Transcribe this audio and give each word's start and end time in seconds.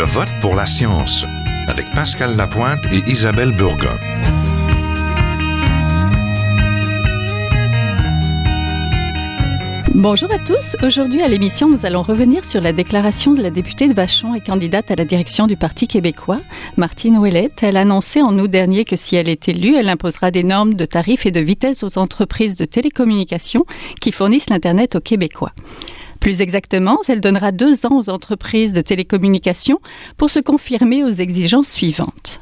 Je 0.00 0.04
vote 0.06 0.32
pour 0.40 0.54
la 0.54 0.64
science 0.64 1.26
avec 1.68 1.84
Pascal 1.92 2.34
Lapointe 2.34 2.86
et 2.90 3.02
Isabelle 3.10 3.54
Burgon. 3.54 3.98
Bonjour 9.94 10.32
à 10.32 10.38
tous. 10.38 10.74
Aujourd'hui 10.82 11.20
à 11.20 11.28
l'émission, 11.28 11.68
nous 11.68 11.84
allons 11.84 12.00
revenir 12.00 12.46
sur 12.46 12.62
la 12.62 12.72
déclaration 12.72 13.34
de 13.34 13.42
la 13.42 13.50
députée 13.50 13.88
de 13.88 13.92
Vachon 13.92 14.34
et 14.34 14.40
candidate 14.40 14.90
à 14.90 14.96
la 14.96 15.04
direction 15.04 15.46
du 15.46 15.58
Parti 15.58 15.86
québécois, 15.86 16.36
Martine 16.78 17.18
Ouellette. 17.18 17.62
Elle 17.62 17.76
a 17.76 17.82
annoncé 17.82 18.22
en 18.22 18.38
août 18.38 18.50
dernier 18.50 18.86
que 18.86 18.96
si 18.96 19.16
elle 19.16 19.28
est 19.28 19.50
élue, 19.50 19.76
elle 19.76 19.90
imposera 19.90 20.30
des 20.30 20.44
normes 20.44 20.72
de 20.72 20.86
tarifs 20.86 21.26
et 21.26 21.30
de 21.30 21.40
vitesse 21.40 21.84
aux 21.84 21.98
entreprises 21.98 22.56
de 22.56 22.64
télécommunications 22.64 23.66
qui 24.00 24.12
fournissent 24.12 24.48
l'Internet 24.48 24.96
aux 24.96 25.00
Québécois. 25.00 25.52
Plus 26.20 26.40
exactement, 26.40 26.98
elle 27.08 27.20
donnera 27.20 27.50
deux 27.50 27.86
ans 27.86 27.98
aux 27.98 28.10
entreprises 28.10 28.72
de 28.72 28.82
télécommunications 28.82 29.80
pour 30.16 30.30
se 30.30 30.38
confirmer 30.38 31.02
aux 31.02 31.08
exigences 31.08 31.68
suivantes 31.68 32.38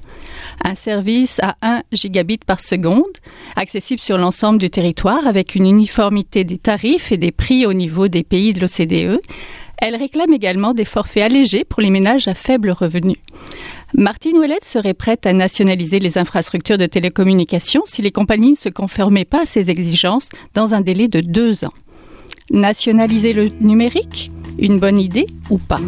un 0.65 0.75
service 0.75 1.39
à 1.41 1.57
1 1.63 1.83
gigabit 1.93 2.39
par 2.39 2.61
seconde, 2.61 3.05
accessible 3.57 4.01
sur 4.01 4.19
l'ensemble 4.19 4.59
du 4.59 4.71
territoire 4.71 5.27
avec 5.27 5.55
une 5.55 5.67
uniformité 5.67 6.45
des 6.45 6.59
tarifs 6.59 7.13
et 7.13 7.17
des 7.17 7.33
prix 7.33 7.67
au 7.67 7.73
niveau 7.73 8.09
des 8.09 8.23
pays 8.23 8.53
de 8.53 8.61
l'OCDE. 8.61 9.21
Elle 9.79 9.95
réclame 9.95 10.33
également 10.33 10.75
des 10.75 10.85
forfaits 10.85 11.23
allégés 11.23 11.65
pour 11.65 11.81
les 11.81 11.91
ménages 11.91 12.27
à 12.27 12.35
faible 12.35 12.71
revenu. 12.71 13.17
Martine 13.95 14.37
Ouellette 14.37 14.65
serait 14.65 14.95
prête 14.95 15.25
à 15.25 15.33
nationaliser 15.33 16.01
les 16.01 16.19
infrastructures 16.19 16.79
de 16.79 16.87
télécommunications 16.87 17.83
si 17.87 18.03
les 18.03 18.11
compagnies 18.11 18.51
ne 18.51 18.57
se 18.57 18.69
conformaient 18.69 19.25
pas 19.25 19.43
à 19.43 19.47
ces 19.47 19.71
exigences 19.71 20.31
dans 20.55 20.75
un 20.75 20.81
délai 20.81 21.09
de 21.09 21.21
deux 21.21 21.65
ans. 21.65 21.73
Nationaliser 22.51 23.35
le 23.35 23.49
numérique 23.61 24.31
Une 24.59 24.79
bonne 24.79 24.99
idée 24.99 25.27
ou 25.51 25.59
pas? 25.59 25.81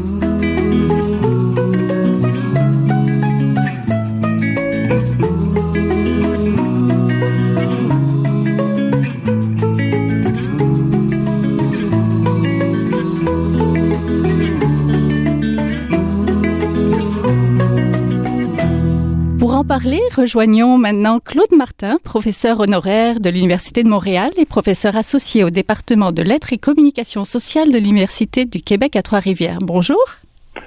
Parler, 19.71 20.01
rejoignons 20.17 20.79
maintenant 20.79 21.21
Claude 21.21 21.53
Martin, 21.57 21.99
professeur 22.03 22.59
honoraire 22.59 23.21
de 23.21 23.31
l'Université 23.31 23.85
de 23.85 23.89
Montréal 23.89 24.33
et 24.37 24.45
professeur 24.45 24.97
associé 24.97 25.45
au 25.45 25.51
département 25.51 26.11
de 26.11 26.23
lettres 26.23 26.53
et 26.53 26.59
communication 26.59 27.25
sociale 27.25 27.71
de 27.71 27.79
l'Université 27.79 28.45
du 28.47 28.63
Québec 28.63 28.97
à 28.97 29.03
Trois-Rivières. 29.03 29.61
Bonjour. 29.63 30.03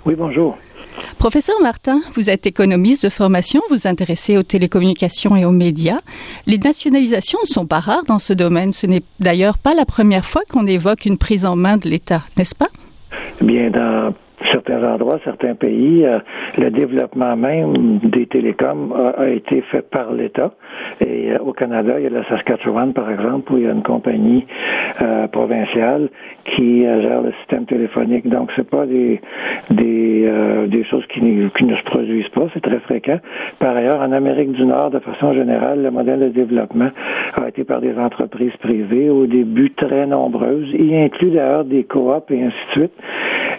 Oui, 0.06 0.16
bonjour. 0.16 0.58
Professeur 1.18 1.59
Martin, 1.62 2.00
vous 2.14 2.30
êtes 2.30 2.46
économiste 2.46 3.04
de 3.04 3.09
formation, 3.09 3.59
vous 3.70 3.88
intéressez 3.88 4.38
aux 4.38 4.44
télécommunications 4.44 5.36
et 5.36 5.44
aux 5.44 5.52
médias. 5.52 6.00
Les 6.46 6.58
nationalisations 6.58 7.40
ne 7.44 7.50
sont 7.50 7.66
pas 7.66 7.81
rares 7.81 8.06
dans 8.08 8.20
ce 8.20 8.31
domaine. 8.31 8.72
Ce 8.72 8.88
n'est 8.88 9.04
d'ailleurs 9.20 9.58
pas 9.58 9.74
la 9.74 9.84
première 9.84 10.24
fois 10.24 10.44
qu'on 10.50 10.66
évoque 10.66 11.06
une 11.06 11.18
prise 11.18 11.46
en 11.46 11.58
main 11.58 11.76
de 11.76 11.90
l'État, 11.90 12.22
n'est-ce 12.38 12.56
pas? 12.56 12.70
Bien, 13.42 13.70
dans 13.70 14.14
certains 14.52 14.83
endroits, 14.83 15.19
certains 15.23 15.55
pays, 15.55 16.05
euh, 16.05 16.19
le 16.58 16.69
développement 16.69 17.36
même 17.36 17.99
des 18.03 18.25
télécoms 18.25 18.94
a, 19.17 19.27
été 19.27 19.61
fait 19.72 19.88
par 19.89 20.11
l'État. 20.13 20.52
Et 21.02 21.31
euh, 21.31 21.39
au 21.39 21.53
Canada, 21.53 21.95
il 21.97 22.03
y 22.03 22.08
a 22.08 22.09
la 22.09 22.23
Saskatchewan, 22.25 22.94
par 22.94 23.09
exemple, 23.09 23.53
où 23.53 23.58
il 23.58 23.63
y 23.63 23.67
a 23.67 23.72
une 23.72 23.83
compagnie 23.83 24.45
euh, 25.02 25.27
provinciale 25.27 26.09
qui 26.55 26.81
gère 26.81 27.22
le 27.22 27.31
système 27.39 27.66
téléphonique. 27.66 28.27
Donc, 28.27 28.52
c'est 28.55 28.69
pas 28.69 28.85
des 28.85 29.22
des, 29.69 30.30
des 30.67 30.83
choses 30.85 31.05
qui, 31.07 31.22
qui 31.22 31.63
ne 31.63 31.75
se 31.75 31.83
produisent 31.83 32.28
pas. 32.30 32.47
C'est 32.53 32.61
très 32.61 32.80
fréquent. 32.80 33.19
Par 33.59 33.75
ailleurs, 33.75 34.02
en 34.02 34.11
Amérique 34.11 34.52
du 34.52 34.66
Nord, 34.66 34.91
de 34.91 35.00
façon 35.00 35.34
générale, 35.34 35.81
le 35.81 35.91
modèle 35.91 36.19
de 36.19 36.29
développement 36.29 36.89
a 37.35 37.47
été 37.47 37.63
par 37.63 37.79
des 37.79 37.97
entreprises 37.97 38.56
privées, 38.59 39.09
au 39.09 39.25
début 39.25 39.72
très 39.72 40.06
nombreuses. 40.06 40.69
Il 40.73 40.94
inclut 40.95 41.31
d'ailleurs 41.31 41.66
des 41.66 41.85
coops 41.85 42.29
et 42.29 42.44
ainsi 42.44 42.56
de 42.75 42.81
suite. 42.81 42.94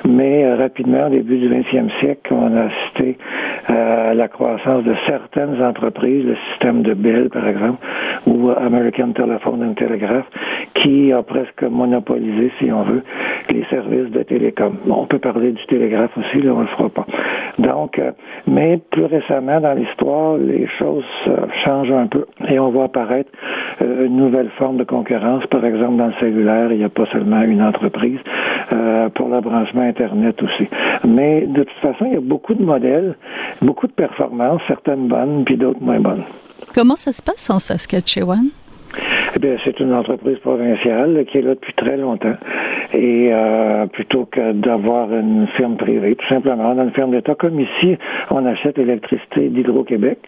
Mais 0.06 0.44
rapidement, 0.74 1.06
au 1.06 1.10
début 1.10 1.38
du 1.38 1.48
20e 1.48 1.88
siècle, 2.00 2.34
on 2.34 2.56
a 2.56 2.64
assisté 2.64 3.16
à 3.68 4.12
la 4.12 4.26
croissance 4.26 4.82
de 4.82 4.92
certaines 5.06 5.62
entreprises, 5.62 6.24
le 6.24 6.36
système 6.50 6.82
de 6.82 6.94
Bell, 6.94 7.30
par 7.30 7.46
exemple, 7.46 7.78
ou 8.26 8.50
American 8.50 9.12
Telephone 9.12 9.62
and 9.62 9.74
Telegraph, 9.74 10.26
qui 10.74 11.12
a 11.12 11.22
presque 11.22 11.62
monopolisé, 11.62 12.50
si 12.58 12.72
on 12.72 12.82
veut, 12.82 13.04
les 13.50 13.64
services 13.70 14.10
de 14.10 14.24
télécom. 14.24 14.76
on 14.90 15.06
peut 15.06 15.20
parler 15.20 15.52
du 15.52 15.64
télégraphe 15.66 16.10
aussi, 16.18 16.42
là, 16.42 16.52
on 16.52 16.62
le 16.62 16.66
fera 16.66 16.88
pas. 16.88 17.06
Donc, 17.58 18.00
euh, 18.00 18.10
mais 18.48 18.80
plus 18.90 19.04
récemment 19.04 19.60
dans 19.60 19.74
l'histoire, 19.74 20.38
les 20.38 20.66
choses 20.78 21.04
euh, 21.28 21.46
changent 21.64 21.92
un 21.92 22.08
peu 22.08 22.26
et 22.48 22.58
on 22.58 22.70
voit 22.70 22.84
apparaître 22.84 23.30
euh, 23.82 24.06
une 24.06 24.16
nouvelle 24.16 24.50
forme 24.58 24.76
de 24.76 24.84
concurrence. 24.84 25.44
Par 25.46 25.64
exemple, 25.64 25.96
dans 25.96 26.06
le 26.06 26.14
cellulaire, 26.20 26.72
il 26.72 26.78
n'y 26.78 26.84
a 26.84 26.88
pas 26.88 27.06
seulement 27.12 27.42
une 27.42 27.62
entreprise 27.62 28.18
pour 29.14 29.28
le 29.28 29.40
branchement 29.40 29.82
Internet 29.82 30.42
aussi. 30.42 30.68
Mais 31.04 31.42
de 31.46 31.62
toute 31.62 31.78
façon, 31.82 32.06
il 32.06 32.14
y 32.14 32.16
a 32.16 32.20
beaucoup 32.20 32.54
de 32.54 32.62
modèles, 32.62 33.14
beaucoup 33.60 33.86
de 33.86 33.92
performances, 33.92 34.62
certaines 34.66 35.06
bonnes, 35.06 35.44
puis 35.44 35.56
d'autres 35.56 35.82
moins 35.82 36.00
bonnes. 36.00 36.24
Comment 36.74 36.96
ça 36.96 37.12
se 37.12 37.22
passe 37.22 37.50
en 37.50 37.58
Saskatchewan? 37.58 38.46
Eh 39.42 39.56
c'est 39.64 39.80
une 39.80 39.92
entreprise 39.92 40.38
provinciale 40.38 41.24
qui 41.26 41.38
est 41.38 41.42
là 41.42 41.54
depuis 41.54 41.74
très 41.74 41.96
longtemps. 41.96 42.36
Et 42.94 43.30
euh, 43.32 43.86
plutôt 43.86 44.24
que 44.24 44.52
d'avoir 44.52 45.12
une 45.12 45.46
firme 45.56 45.76
privée, 45.76 46.14
tout 46.14 46.28
simplement, 46.28 46.74
dans 46.74 46.84
une 46.84 46.92
firme 46.92 47.10
d'État, 47.10 47.34
comme 47.34 47.58
ici, 47.58 47.96
on 48.30 48.46
achète 48.46 48.78
l'électricité 48.78 49.48
d'Hydro-Québec, 49.48 50.18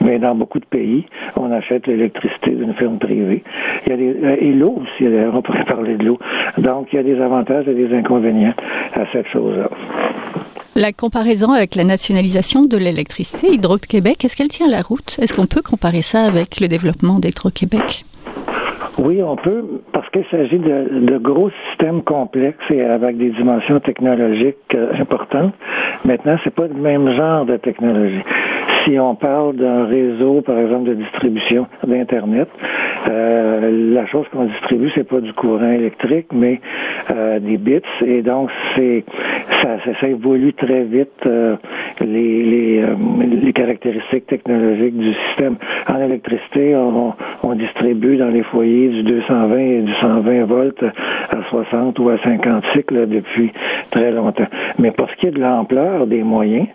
mais 0.00 0.18
dans 0.18 0.34
beaucoup 0.34 0.58
de 0.58 0.64
pays, 0.64 1.06
on 1.36 1.52
achète 1.52 1.86
l'électricité 1.86 2.50
d'une 2.50 2.74
firme 2.74 2.98
privée. 2.98 3.44
Il 3.86 3.90
y 3.90 3.92
a 3.92 3.96
des, 3.96 4.24
euh, 4.24 4.36
et 4.40 4.52
l'eau 4.52 4.82
aussi, 4.82 5.04
d'ailleurs, 5.04 5.34
on 5.36 5.42
pourrait 5.42 5.64
parler 5.68 5.96
de 5.96 6.04
l'eau. 6.04 6.18
Donc, 6.58 6.88
il 6.92 6.96
y 6.96 6.98
a 6.98 7.02
des 7.02 7.20
avantages 7.20 7.68
et 7.68 7.74
des 7.74 7.94
inconvénients 7.94 8.54
à 8.94 9.04
cette 9.12 9.28
chose-là. 9.28 9.70
La 10.74 10.92
comparaison 10.92 11.52
avec 11.52 11.74
la 11.74 11.84
nationalisation 11.84 12.64
de 12.64 12.76
l'électricité, 12.76 13.52
Hydro-Québec, 13.52 14.24
est-ce 14.24 14.36
qu'elle 14.36 14.48
tient 14.48 14.68
la 14.68 14.82
route? 14.82 15.16
Est-ce 15.22 15.32
qu'on 15.32 15.46
peut 15.46 15.62
comparer 15.62 16.02
ça 16.02 16.24
avec 16.24 16.60
le 16.60 16.68
développement 16.68 17.18
d'Hydro-Québec? 17.18 18.04
Oui, 18.98 19.22
on 19.22 19.36
peut, 19.36 19.62
parce 19.92 20.08
qu'il 20.08 20.24
s'agit 20.30 20.58
de, 20.58 21.18
gros 21.18 21.50
systèmes 21.68 22.02
complexes 22.02 22.64
et 22.70 22.82
avec 22.82 23.18
des 23.18 23.28
dimensions 23.30 23.78
technologiques 23.80 24.56
euh, 24.74 24.92
importantes. 24.98 25.52
Maintenant, 26.04 26.38
c'est 26.44 26.54
pas 26.54 26.66
le 26.66 26.74
même 26.74 27.14
genre 27.14 27.44
de 27.44 27.58
technologie. 27.58 28.22
Si 28.84 28.98
on 28.98 29.14
parle 29.14 29.56
d'un 29.56 29.84
réseau, 29.84 30.40
par 30.40 30.58
exemple, 30.58 30.88
de 30.88 30.94
distribution 30.94 31.66
d'Internet, 31.86 32.48
euh, 33.08 33.92
la 33.92 34.06
chose 34.06 34.26
qu'on 34.32 34.44
distribue, 34.44 34.90
c'est 34.94 35.08
pas 35.08 35.20
du 35.20 35.32
courant 35.34 35.72
électrique, 35.72 36.28
mais 36.32 36.60
euh, 37.10 37.38
des 37.38 37.58
bits. 37.58 37.80
Et 38.04 38.22
donc, 38.22 38.48
c'est 38.76 39.04
ça, 40.00 40.08
évolue 40.08 40.52
très 40.52 40.84
vite 40.84 41.10
euh, 41.26 41.56
euh, 42.02 42.94
les, 43.42 43.52
caractéristiques 43.52 44.26
technologiques 44.26 44.96
du 44.96 45.14
système. 45.28 45.56
En 45.88 46.00
électricité, 46.00 46.76
on, 46.76 47.14
distribue 47.54 48.16
dans 48.18 48.28
les 48.28 48.42
foyers 48.42 48.88
du 48.88 49.02
220 49.02 49.58
et 49.58 49.80
du 49.82 49.92
120 49.94 50.44
volts 50.44 50.82
à 50.82 51.42
60 51.48 51.98
ou 51.98 52.10
à 52.10 52.18
50 52.18 52.64
cycles 52.74 53.08
depuis 53.08 53.50
très 53.92 54.10
longtemps. 54.10 54.46
Mais 54.78 54.90
pour 54.90 55.08
ce 55.10 55.16
qui 55.16 55.28
est 55.28 55.30
de 55.30 55.40
l'ampleur 55.40 56.06
des 56.06 56.22
moyens, 56.22 56.66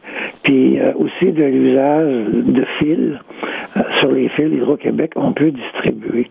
puis 0.43 0.79
aussi 0.95 1.31
de 1.31 1.43
l'usage 1.43 2.25
de 2.33 2.65
fils, 2.79 3.13
sur 3.99 4.11
les 4.11 4.27
fils 4.29 4.51
Hydro-Québec, 4.51 5.11
on 5.15 5.33
peut 5.33 5.51
distribuer 5.51 6.27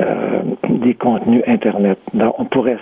euh, 0.00 0.40
des 0.68 0.94
contenus 0.94 1.42
Internet. 1.46 1.98
Donc, 2.12 2.34
on 2.38 2.44
pourrait. 2.44 2.74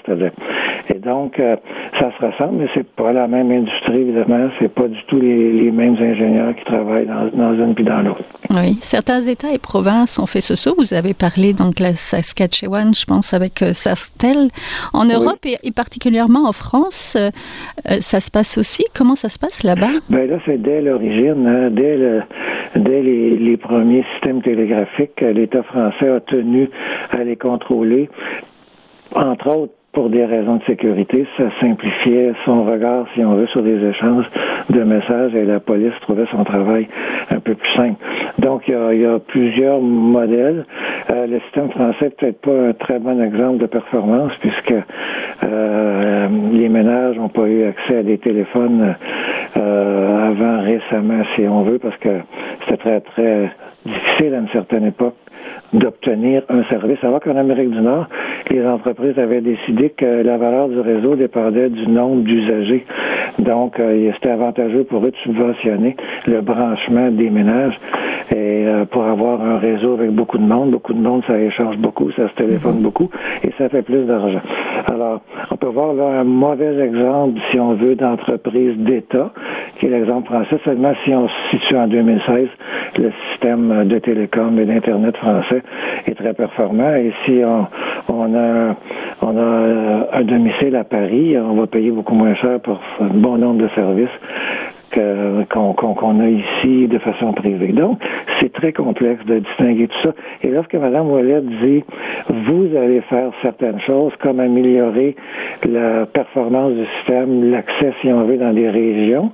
Et 0.89 0.99
donc, 0.99 1.39
euh, 1.39 1.57
ça 1.99 2.11
se 2.19 2.27
ressemble, 2.27 2.59
mais 2.61 2.69
c'est 2.75 2.89
pas 2.95 3.13
la 3.23 3.29
même 3.29 3.51
industrie, 3.51 4.01
évidemment. 4.01 4.49
C'est 4.59 4.73
pas 4.73 4.89
du 4.89 4.99
tout 5.07 5.21
les, 5.21 5.71
mêmes 5.71 5.97
ingénieurs 5.97 6.55
qui 6.57 6.65
travaillent 6.65 7.07
dans, 7.07 7.29
dans 7.33 7.55
une 7.55 7.75
puis 7.75 7.85
dans 7.85 8.03
l'autre. 8.03 8.25
Oui. 8.51 8.77
Certains 8.81 9.23
États 9.23 9.53
et 9.53 9.59
provinces 9.59 10.19
ont 10.19 10.27
fait 10.27 10.41
ce 10.41 10.57
saut. 10.57 10.75
Vous 10.79 10.93
avez 10.93 11.15
parlé, 11.15 11.53
donc, 11.53 11.81
la 11.81 11.95
Saskatchewan, 11.95 12.95
je 12.95 13.05
pense, 13.05 13.33
avec 13.33 13.63
euh, 13.63 13.73
Sastel. 13.73 14.49
En 14.93 15.05
Europe 15.05 15.45
et, 15.45 15.73
particulièrement 15.73 16.49
en 16.49 16.53
France, 16.53 17.17
ça 17.85 18.21
se 18.21 18.31
passe 18.31 18.59
aussi? 18.59 18.85
Comment 18.95 19.15
ça 19.15 19.29
se 19.29 19.39
passe 19.39 19.63
là-bas? 19.63 19.93
Ben 20.11 20.29
là, 20.29 20.39
c'est 20.45 20.61
dès 20.61 20.81
l'origine, 20.83 21.47
hein, 21.47 21.71
dès, 21.71 21.97
le, 21.97 22.23
dès 22.77 23.03
les, 23.03 23.37
les 23.37 23.57
premiers 23.57 24.05
systèmes 24.15 24.43
télégraphiques, 24.43 25.21
l'État 25.21 25.63
français 25.63 26.09
a 26.09 26.21
tenu 26.21 26.69
à 27.11 27.25
les 27.25 27.37
contrôler, 27.37 28.09
entre 29.15 29.57
autres 29.57 29.73
pour 29.93 30.09
des 30.09 30.25
raisons 30.25 30.57
de 30.57 30.65
sécurité, 30.65 31.27
ça 31.37 31.45
simplifiait 31.61 32.33
son 32.47 32.65
regard, 32.65 33.07
si 33.15 33.23
on 33.25 33.35
veut, 33.35 33.47
sur 33.49 33.63
des 33.63 33.85
échanges 33.85 34.25
de 34.71 34.83
messages 34.83 35.35
et 35.35 35.45
la 35.45 35.61
police 35.61 35.93
trouvait 36.01 36.25
son 36.31 36.45
travail 36.45 36.89
un 37.31 37.41
peu 37.41 37.55
plus 37.55 37.73
simple. 37.75 38.03
Donc, 38.39 38.63
il 38.69 39.01
y 39.01 39.07
a, 39.07 39.19
plusieurs 39.19 39.81
modèles. 39.81 40.65
Euh, 41.11 41.27
le 41.27 41.41
système 41.41 41.71
français 41.71 42.11
peut-être 42.11 42.41
pas 42.41 42.69
un 42.69 42.73
très 42.73 42.99
bon 42.99 43.23
exemple 43.23 43.59
de 43.59 43.67
performance 43.67 44.33
puisque 44.41 44.75
euh, 45.43 46.29
les 46.53 46.69
ménages 46.69 47.17
n'ont 47.17 47.29
pas 47.29 47.47
eu 47.47 47.65
accès 47.65 47.99
à 47.99 48.03
des 48.03 48.19
téléphones 48.19 48.95
euh, 49.57 50.29
avant 50.31 50.63
récemment, 50.63 51.23
si 51.37 51.43
on 51.47 51.63
veut, 51.63 51.79
parce 51.79 51.97
que 51.99 52.21
c'était 52.65 52.79
très, 52.79 53.01
très 53.01 53.51
difficile 53.85 54.35
à 54.35 54.39
une 54.39 54.49
certaine 54.49 54.87
époque 54.87 55.15
d'obtenir 55.73 56.43
un 56.49 56.65
service. 56.65 56.99
Alors 57.03 57.21
qu'en 57.21 57.37
Amérique 57.37 57.71
du 57.71 57.81
Nord, 57.81 58.07
les 58.51 58.65
entreprises 58.67 59.19
avaient 59.19 59.41
décidé 59.41 59.91
que 59.91 60.23
la 60.23 60.37
valeur 60.37 60.69
du 60.69 60.81
réseau 60.81 61.17
dépendait 61.17 61.71
du 61.71 61.87
nombre 61.89 62.23
d'usagers. 62.23 62.85
Donc, 63.43 63.79
euh, 63.81 64.11
c'était 64.15 64.31
avantageux 64.31 64.85
pour 64.85 65.05
eux 65.05 65.11
de 65.11 65.17
subventionner 65.17 65.97
le 66.27 66.41
branchement 66.41 67.11
des 67.11 67.31
ménages. 67.31 67.79
Et 68.31 68.65
euh, 68.67 68.85
pour 68.87 69.05
avoir 69.05 69.43
un 69.43 69.59
réseau 69.59 69.95
avec 69.95 70.11
beaucoup 70.11 70.39
de 70.39 70.45
monde, 70.45 70.71
beaucoup 70.71 70.95
de 70.95 71.01
monde, 71.01 71.23
ça 71.27 71.39
échange 71.39 71.77
beaucoup, 71.79 72.11
ça 72.13 72.29
se 72.29 72.35
téléphone 72.35 72.77
mhm. 72.77 72.83
beaucoup 72.83 73.11
et 73.43 73.51
ça 73.59 73.69
fait 73.69 73.83
plus 73.83 74.05
d'argent. 74.05 74.41
Alors, 74.87 75.21
on 75.51 75.57
peut 75.57 75.69
voir 75.69 75.93
là 75.95 76.21
un 76.21 76.25
mauvais 76.25 76.79
exemple, 76.85 77.41
si 77.51 77.59
on 77.59 77.75
veut, 77.75 77.95
d'entreprise 77.95 78.77
d'État, 78.79 79.33
qui 79.79 79.87
est 79.87 79.91
l'exemple 79.91 80.33
français. 80.33 80.59
Seulement 80.65 80.93
si 81.05 81.13
on 81.13 81.29
se 81.29 81.35
situe 81.51 81.77
en 81.77 81.89
2016, 81.89 82.49
le 82.99 83.13
système 83.31 83.85
de 83.87 83.99
télécom 83.99 84.59
et 84.59 84.65
d'Internet 84.65 85.17
français 85.17 85.63
est 86.07 86.15
très 86.15 86.35
performant. 86.35 86.95
Et 86.95 87.13
si 87.25 87.43
on, 87.45 87.67
on 88.09 88.35
a, 88.35 88.77
on 89.21 89.37
a 89.37 89.41
euh, 89.41 90.03
un 90.13 90.23
domicile 90.25 90.77
à 90.77 90.85
Paris, 90.85 91.37
on 91.39 91.55
va 91.55 91.67
payer 91.67 91.91
beaucoup 91.91 92.15
moins 92.15 92.35
cher 92.35 92.61
pour 92.61 92.81
un 93.01 93.09
bon 93.33 93.39
nombre 93.39 93.63
de 93.63 93.69
services 93.75 94.11
qu'on 94.93 96.21
a 96.21 96.29
ici 96.29 96.87
de 96.87 96.99
façon 96.99 97.33
privée. 97.33 97.73
Donc, 97.73 97.99
c'est 98.41 98.53
très 98.53 98.75
complexe 98.75 99.25
de 99.25 99.39
distinguer 99.39 99.89
tout 99.89 100.09
ça. 100.09 100.15
Et 100.43 100.49
lorsque 100.49 100.75
Mme 100.75 101.11
Ouellet 101.11 101.41
dit 101.41 101.83
vous 102.29 102.77
allez 102.77 103.01
faire 103.03 103.31
certaines 103.41 103.81
choses 103.81 104.13
comme 104.21 104.39
améliorer 104.39 105.17
la 105.65 106.05
performance 106.05 106.75
du 106.75 106.85
système, 106.99 107.51
l'accès, 107.51 107.95
si 108.03 108.09
on 108.09 108.25
veut, 108.25 108.37
dans 108.37 108.53
des 108.53 108.69
régions, 108.69 109.33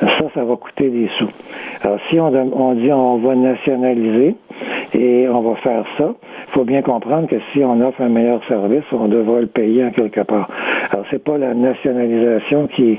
ça, 0.00 0.24
ça 0.34 0.44
va 0.44 0.54
coûter 0.54 0.88
des 0.88 1.08
sous. 1.18 1.30
Alors, 1.82 1.98
si 2.08 2.20
on, 2.20 2.74
dit 2.74 2.92
on 2.92 3.16
va 3.16 3.34
nationaliser 3.34 4.36
et 4.94 5.28
on 5.28 5.40
va 5.40 5.56
faire 5.56 5.84
ça, 5.98 6.14
il 6.48 6.52
faut 6.52 6.64
bien 6.64 6.82
comprendre 6.82 7.26
que 7.26 7.36
si 7.52 7.64
on 7.64 7.80
offre 7.80 8.02
un 8.02 8.08
meilleur 8.08 8.40
service, 8.46 8.84
on 8.92 9.08
devra 9.08 9.40
le 9.40 9.46
payer 9.46 9.84
en 9.84 9.90
quelque 9.90 10.20
part. 10.20 10.48
C'est 11.12 11.22
pas 11.22 11.36
la 11.36 11.52
nationalisation 11.52 12.66
qui 12.68 12.98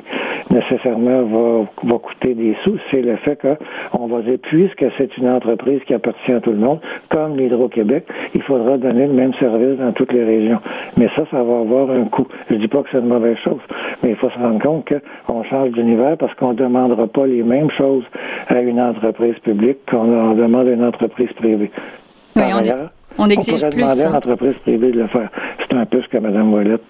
nécessairement 0.52 1.24
va, 1.24 1.66
va 1.84 1.98
coûter 1.98 2.36
des 2.36 2.56
sous, 2.64 2.78
c'est 2.92 3.02
le 3.02 3.16
fait 3.18 3.40
qu'on 3.42 4.06
va 4.06 4.22
dire, 4.22 4.38
puisque 4.44 4.86
c'est 4.98 5.18
une 5.18 5.28
entreprise 5.30 5.82
qui 5.88 5.96
appartient 5.96 6.32
à 6.32 6.40
tout 6.40 6.52
le 6.52 6.60
monde, 6.60 6.80
comme 7.10 7.36
l'Hydro-Québec, 7.36 8.06
il 8.36 8.42
faudra 8.44 8.78
donner 8.78 9.08
le 9.08 9.14
même 9.14 9.34
service 9.36 9.80
dans 9.80 9.92
toutes 9.94 10.14
les 10.14 10.24
régions. 10.24 10.60
Mais 10.96 11.10
ça, 11.16 11.24
ça 11.32 11.44
va 11.44 11.60
avoir 11.60 11.90
un 11.90 12.06
coût. 12.06 12.28
Je 12.52 12.56
dis 12.56 12.68
pas 12.68 12.84
que 12.84 12.90
c'est 12.92 13.00
une 13.00 13.08
mauvaise 13.08 13.38
chose, 13.38 13.62
mais 14.04 14.12
il 14.12 14.16
faut 14.16 14.30
se 14.30 14.38
rendre 14.38 14.62
compte 14.62 14.88
qu'on 15.28 15.44
change 15.46 15.72
d'univers 15.72 16.16
parce 16.18 16.34
qu'on 16.36 16.52
ne 16.52 16.58
demandera 16.58 17.08
pas 17.08 17.26
les 17.26 17.42
mêmes 17.42 17.72
choses 17.72 18.06
à 18.48 18.62
une 18.62 18.80
entreprise 18.80 19.38
publique 19.40 19.80
qu'on 19.90 20.36
demande 20.36 20.68
à 20.68 20.72
une 20.72 20.86
entreprise 20.86 21.32
privée. 21.34 21.72
Oui, 22.36 22.44
on, 23.18 23.30
exige 23.30 23.64
on 23.64 23.70
pourrait 23.70 23.70
demander 23.70 24.02
à 24.04 24.10
une 24.10 24.16
entreprise 24.16 24.56
privée 24.64 24.92
de 24.92 25.00
le 25.00 25.08
faire. 25.08 25.30
C'est 25.60 25.76
un 25.76 25.86
peu 25.86 26.02
ce 26.02 26.08
que 26.08 26.18
Mme 26.18 26.54
Ouellette 26.54 26.82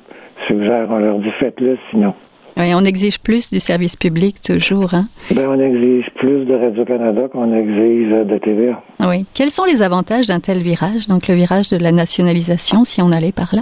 suggère. 0.47 0.87
On 0.89 0.97
leur 0.97 1.19
dit 1.19 1.31
faites-le 1.39 1.77
sinon. 1.91 2.13
Oui, 2.55 2.71
on 2.75 2.85
exige 2.85 3.19
plus 3.19 3.51
du 3.51 3.59
service 3.59 3.95
public 3.95 4.39
toujours. 4.39 4.93
Hein? 4.93 5.07
Ben, 5.33 5.47
on 5.47 5.59
exige 5.59 6.05
plus 6.15 6.45
de 6.45 6.53
Radio-Canada 6.53 7.27
qu'on 7.31 7.51
exige 7.51 8.09
de 8.09 8.37
TVA. 8.37 8.81
Oui. 9.07 9.25
Quels 9.33 9.49
sont 9.49 9.65
les 9.65 9.81
avantages 9.81 10.27
d'un 10.27 10.39
tel 10.39 10.59
virage, 10.59 11.07
donc 11.07 11.27
le 11.27 11.33
virage 11.33 11.69
de 11.69 11.77
la 11.77 11.91
nationalisation, 11.91 12.85
si 12.85 13.01
on 13.01 13.11
allait 13.11 13.31
par 13.31 13.55
là? 13.55 13.61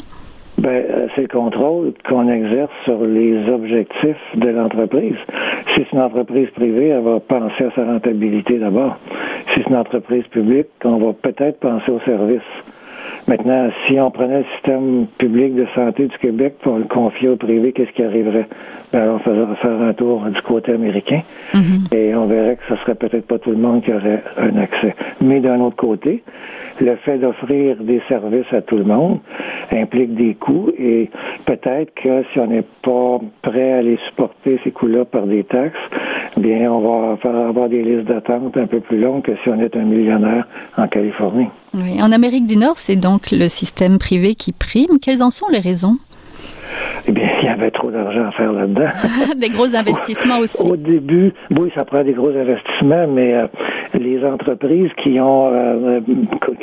Ben, 0.57 0.69
euh, 0.69 1.07
c'est 1.15 1.21
le 1.21 1.27
contrôle 1.29 1.93
qu'on 2.07 2.29
exerce 2.29 2.71
sur 2.83 3.01
les 3.05 3.49
objectifs 3.49 4.17
de 4.35 4.49
l'entreprise. 4.49 5.15
Si 5.73 5.81
c'est 5.81 5.91
une 5.93 6.01
entreprise 6.01 6.49
privée, 6.49 6.89
elle 6.89 7.03
va 7.03 7.19
penser 7.21 7.63
à 7.63 7.71
sa 7.73 7.85
rentabilité 7.85 8.59
d'abord. 8.59 8.97
Si 9.53 9.61
c'est 9.63 9.69
une 9.69 9.77
entreprise 9.77 10.25
publique, 10.27 10.67
on 10.83 10.97
va 10.97 11.13
peut-être 11.13 11.59
penser 11.61 11.91
au 11.91 11.99
service. 12.01 12.41
Maintenant, 13.27 13.69
si 13.87 13.99
on 13.99 14.11
prenait 14.11 14.39
le 14.39 14.45
système 14.55 15.07
public 15.17 15.55
de 15.55 15.65
santé 15.75 16.07
du 16.07 16.17
Québec 16.17 16.55
pour 16.61 16.77
le 16.77 16.85
confier 16.85 17.29
au 17.29 17.35
privé, 17.35 17.71
qu'est-ce 17.71 17.91
qui 17.91 18.03
arriverait? 18.03 18.47
Ben, 18.91 19.09
on 19.09 19.19
faisait 19.19 19.55
faire 19.61 19.81
un 19.81 19.93
tour 19.93 20.21
du 20.25 20.41
côté 20.41 20.73
américain 20.73 21.21
mm-hmm. 21.53 21.95
et 21.95 22.13
on 22.13 22.25
verrait 22.25 22.57
que 22.57 22.63
ce 22.67 22.75
serait 22.81 22.95
peut-être 22.95 23.25
pas 23.25 23.39
tout 23.39 23.51
le 23.51 23.57
monde 23.57 23.83
qui 23.83 23.93
aurait 23.93 24.21
un 24.37 24.57
accès. 24.57 24.95
Mais 25.21 25.39
d'un 25.39 25.61
autre 25.61 25.77
côté, 25.77 26.23
le 26.81 26.95
fait 26.97 27.17
d'offrir 27.19 27.77
des 27.77 28.01
services 28.09 28.51
à 28.51 28.61
tout 28.61 28.77
le 28.77 28.83
monde 28.83 29.19
implique 29.71 30.15
des 30.15 30.33
coûts 30.35 30.71
et 30.77 31.09
peut-être 31.45 31.93
que 31.95 32.23
si 32.33 32.39
on 32.39 32.47
n'est 32.47 32.65
pas 32.81 33.19
prêt 33.43 33.73
à 33.73 33.81
les 33.81 33.97
supporter, 34.09 34.59
ces 34.63 34.71
coûts-là, 34.71 35.05
par 35.05 35.25
des 35.25 35.43
taxes, 35.45 35.77
bien, 36.37 36.71
on 36.71 36.79
va 36.79 37.17
faire 37.17 37.35
avoir 37.35 37.69
des 37.69 37.83
listes 37.83 38.07
d'attente 38.07 38.57
un 38.57 38.67
peu 38.67 38.79
plus 38.79 38.99
longues 38.99 39.21
que 39.21 39.35
si 39.43 39.49
on 39.49 39.59
est 39.59 39.75
un 39.75 39.83
millionnaire 39.83 40.47
en 40.77 40.87
Californie. 40.87 41.47
En 41.73 42.11
Amérique 42.11 42.45
du 42.45 42.57
Nord, 42.57 42.77
c'est 42.77 42.97
donc 42.97 43.31
le 43.31 43.47
système 43.47 43.97
privé 43.97 44.35
qui 44.35 44.51
prime. 44.51 44.99
Quelles 45.01 45.23
en 45.23 45.29
sont 45.29 45.47
les 45.49 45.59
raisons? 45.59 45.97
Eh 47.07 47.11
il 47.41 47.45
y 47.45 47.49
avait 47.49 47.71
trop 47.71 47.91
d'argent 47.91 48.25
à 48.27 48.31
faire 48.31 48.53
là-dedans. 48.53 48.89
des 49.37 49.49
gros 49.49 49.75
investissements 49.75 50.39
aussi. 50.39 50.69
Au 50.69 50.75
début, 50.75 51.33
oui, 51.51 51.71
ça 51.75 51.85
prend 51.85 52.03
des 52.03 52.13
gros 52.13 52.29
investissements, 52.29 53.07
mais 53.07 53.33
euh, 53.33 53.47
les 53.99 54.23
entreprises 54.23 54.91
qui 55.03 55.19
ont, 55.19 55.49
euh, 55.53 55.99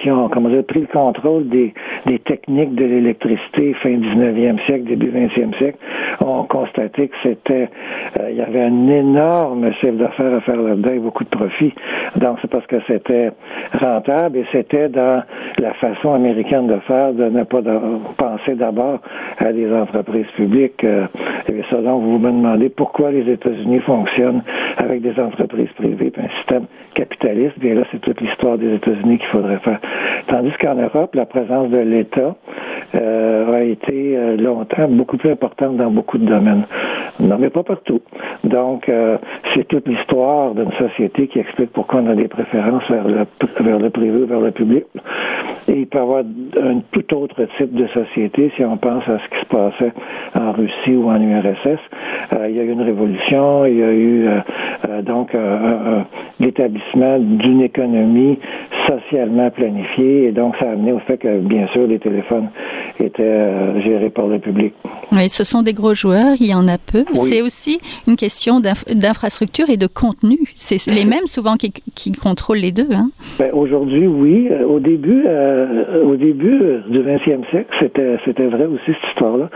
qui 0.00 0.10
ont 0.10 0.28
comment 0.28 0.48
dire, 0.48 0.64
pris 0.64 0.80
le 0.80 0.86
contrôle 0.86 1.48
des, 1.48 1.74
des 2.06 2.18
techniques 2.20 2.74
de 2.74 2.84
l'électricité 2.84 3.74
fin 3.82 3.90
19e 3.90 4.64
siècle, 4.66 4.84
début 4.84 5.10
20e 5.10 5.56
siècle, 5.58 5.78
ont 6.20 6.44
constaté 6.44 7.08
que 7.08 7.16
c'était, 7.22 7.68
euh, 8.18 8.30
il 8.30 8.36
y 8.36 8.40
avait 8.40 8.62
un 8.62 8.88
énorme 8.88 9.72
chiffre 9.80 9.96
d'affaires 9.96 10.34
à 10.34 10.40
faire 10.40 10.60
là-dedans 10.60 10.92
et 10.92 10.98
beaucoup 10.98 11.24
de 11.24 11.30
profits. 11.30 11.74
Donc, 12.16 12.38
c'est 12.40 12.50
parce 12.50 12.66
que 12.66 12.76
c'était 12.86 13.30
rentable 13.80 14.38
et 14.38 14.44
c'était 14.52 14.88
dans 14.88 15.22
la 15.58 15.74
façon 15.74 16.14
américaine 16.14 16.66
de 16.66 16.78
faire 16.86 17.12
de 17.12 17.24
ne 17.24 17.44
pas 17.44 17.62
penser 18.16 18.54
d'abord 18.54 19.00
à 19.38 19.52
des 19.52 19.72
entreprises 19.72 20.26
publiques. 20.36 20.67
Euh, 20.84 21.06
et 21.48 21.82
donc, 21.82 22.02
vous 22.02 22.18
me 22.18 22.30
demandez 22.30 22.68
pourquoi 22.68 23.10
les 23.10 23.30
États-Unis 23.30 23.80
fonctionnent 23.80 24.42
avec 24.76 25.02
des 25.02 25.18
entreprises 25.20 25.70
privées, 25.76 26.12
un 26.16 26.28
système 26.38 26.64
capitaliste, 26.94 27.58
bien 27.58 27.74
là, 27.74 27.82
c'est 27.90 28.00
toute 28.00 28.20
l'histoire 28.20 28.58
des 28.58 28.74
États-Unis 28.74 29.18
qu'il 29.18 29.28
faudrait 29.28 29.58
faire. 29.58 29.80
Tandis 30.28 30.52
qu'en 30.60 30.74
Europe, 30.74 31.14
la 31.14 31.26
présence 31.26 31.70
de 31.70 31.78
l'État 31.78 32.34
euh, 32.94 33.52
a 33.54 33.62
été 33.62 34.16
euh, 34.16 34.36
longtemps 34.36 34.88
beaucoup 34.88 35.16
plus 35.16 35.30
importante 35.30 35.76
dans 35.76 35.90
beaucoup 35.90 36.18
de 36.18 36.26
domaines. 36.26 36.64
Non, 37.20 37.36
mais 37.38 37.50
pas 37.50 37.62
partout. 37.64 38.00
Donc, 38.44 38.88
c'est 39.54 39.66
toute 39.66 39.88
l'histoire 39.88 40.54
d'une 40.54 40.70
société 40.72 41.26
qui 41.26 41.40
explique 41.40 41.72
pourquoi 41.72 42.00
on 42.00 42.06
a 42.10 42.14
des 42.14 42.28
préférences 42.28 42.84
vers 42.88 43.08
le, 43.08 43.26
vers 43.60 43.78
le 43.80 43.90
privé 43.90 44.24
vers 44.24 44.40
le 44.40 44.52
public. 44.52 44.84
Et 45.68 45.80
il 45.80 45.86
peut 45.86 45.98
y 45.98 46.00
avoir 46.00 46.20
un 46.62 46.80
tout 46.92 47.14
autre 47.14 47.46
type 47.58 47.74
de 47.74 47.86
société 47.88 48.50
si 48.56 48.64
on 48.64 48.76
pense 48.78 49.06
à 49.08 49.18
ce 49.18 49.28
qui 49.28 49.40
se 49.40 49.46
passait 49.46 49.92
en 50.34 50.52
Russie 50.58 50.96
ou 50.96 51.08
en 51.08 51.20
URSS. 51.20 51.80
il 52.48 52.56
y 52.56 52.60
a 52.60 52.64
eu 52.64 52.72
une 52.72 52.82
révolution, 52.82 53.64
il 53.64 53.76
y 53.76 53.82
a 53.82 53.92
eu 53.92 54.26
donc 55.04 55.34
l'établissement 56.40 57.18
d'une 57.18 57.62
économie 57.62 58.38
socialement 58.88 59.50
planifiée 59.50 60.24
et 60.26 60.32
donc 60.32 60.56
ça 60.56 60.66
a 60.68 60.72
amené 60.72 60.92
au 60.92 60.98
fait 61.00 61.18
que, 61.18 61.40
bien 61.40 61.66
sûr, 61.68 61.86
les 61.86 61.98
téléphones 61.98 62.48
étaient 63.00 63.22
euh, 63.22 63.80
gérés 63.80 64.10
par 64.10 64.26
le 64.26 64.38
public. 64.38 64.74
Oui, 65.12 65.28
ce 65.28 65.44
sont 65.44 65.62
des 65.62 65.72
gros 65.72 65.94
joueurs, 65.94 66.34
il 66.38 66.46
y 66.46 66.54
en 66.54 66.68
a 66.68 66.76
peu. 66.78 67.04
C'est 67.14 67.42
aussi 67.42 67.80
une 68.06 68.16
question 68.16 68.60
d'infrastructure 68.60 69.70
et 69.70 69.76
de 69.76 69.86
contenu. 69.86 70.38
C'est 70.56 70.84
les 70.90 71.04
mêmes 71.04 71.26
souvent 71.26 71.54
qui, 71.56 71.72
qui, 71.94 72.12
contrôlent 72.12 72.58
les 72.58 72.72
deux. 72.72 72.88
Hein? 72.92 73.10
Ben, 73.38 73.50
Aujourd'hui, 73.52 74.06
oui. 74.06 74.48
Euh, 74.50 74.66
au 74.66 74.80
début, 74.80 75.24
euh, 75.26 76.04
au 76.04 76.16
début 76.16 76.58
du 76.88 77.00
20e 77.00 77.48
siècle, 77.50 77.70
c'était 77.80 78.18
c'était 78.24 78.46
vrai 78.46 78.66
aussi 78.66 78.84
cette 78.86 79.10
histoire-là. 79.10 79.48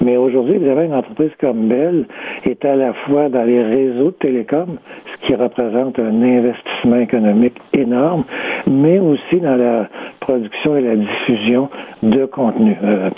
Mais 0.00 0.16
aujourd'hui, 0.16 0.58
vous 0.58 0.68
avez 0.68 0.86
une 0.86 0.94
entreprise 0.94 1.30
comme 1.40 1.68
Bell 1.68 2.06
est 2.44 2.64
à 2.64 2.76
la 2.76 2.92
fois 2.92 3.28
dans 3.28 3.44
les 3.44 3.62
réseaux 3.62 4.10
de 4.10 4.16
télécom, 4.20 4.78
ce 5.12 5.26
qui 5.26 5.34
représente 5.34 5.98
un 5.98 6.22
investissement 6.22 6.96
économique 7.00 7.56
énorme, 7.72 8.24
mais 8.66 8.98
aussi 8.98 9.40
dans 9.40 9.56
la 9.56 9.88
production 10.20 10.76
et 10.76 10.82
la 10.82 10.96
diffusion 10.96 11.70
de 12.02 12.26
contenu. 12.26 12.76
Euh, 12.82 13.10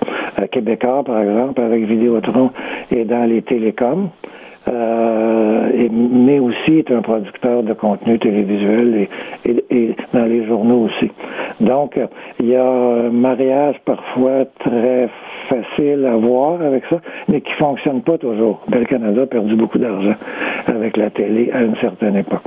Québécois, 0.52 1.02
par 1.04 1.20
exemple, 1.20 1.61
avec 1.61 1.79
Vidéotron 1.84 2.50
et 2.90 3.04
dans 3.04 3.25
les 3.28 3.42
télécoms. 3.42 4.10
Euh, 4.68 5.70
et, 5.75 5.88
mais 5.88 6.38
aussi 6.38 6.78
est 6.78 6.90
un 6.90 7.00
producteur 7.00 7.62
de 7.62 7.72
contenu 7.72 8.18
télévisuel 8.18 9.08
et, 9.46 9.64
et, 9.70 9.96
dans 10.12 10.26
les 10.26 10.46
journaux 10.46 10.87
aussi. 10.87 11.10
Donc, 11.60 11.99
il 12.38 12.46
y 12.46 12.56
a 12.56 12.66
un 12.66 13.10
mariage 13.10 13.76
parfois 13.87 14.44
très 14.58 15.08
facile 15.49 16.06
à 16.06 16.16
voir 16.16 16.60
avec 16.60 16.84
ça, 16.90 17.00
mais 17.28 17.40
qui 17.40 17.52
fonctionne 17.54 18.02
pas 18.02 18.18
toujours. 18.18 18.60
Bel 18.68 18.87
Canada 18.87 19.22
a 19.22 19.26
perdu 19.26 19.56
beaucoup 19.56 19.78
d'argent 19.78 20.14
avec 20.66 20.96
la 20.96 21.10
télé 21.10 21.50
à 21.52 21.62
une 21.62 21.76
certaine 21.76 22.16
époque. 22.16 22.42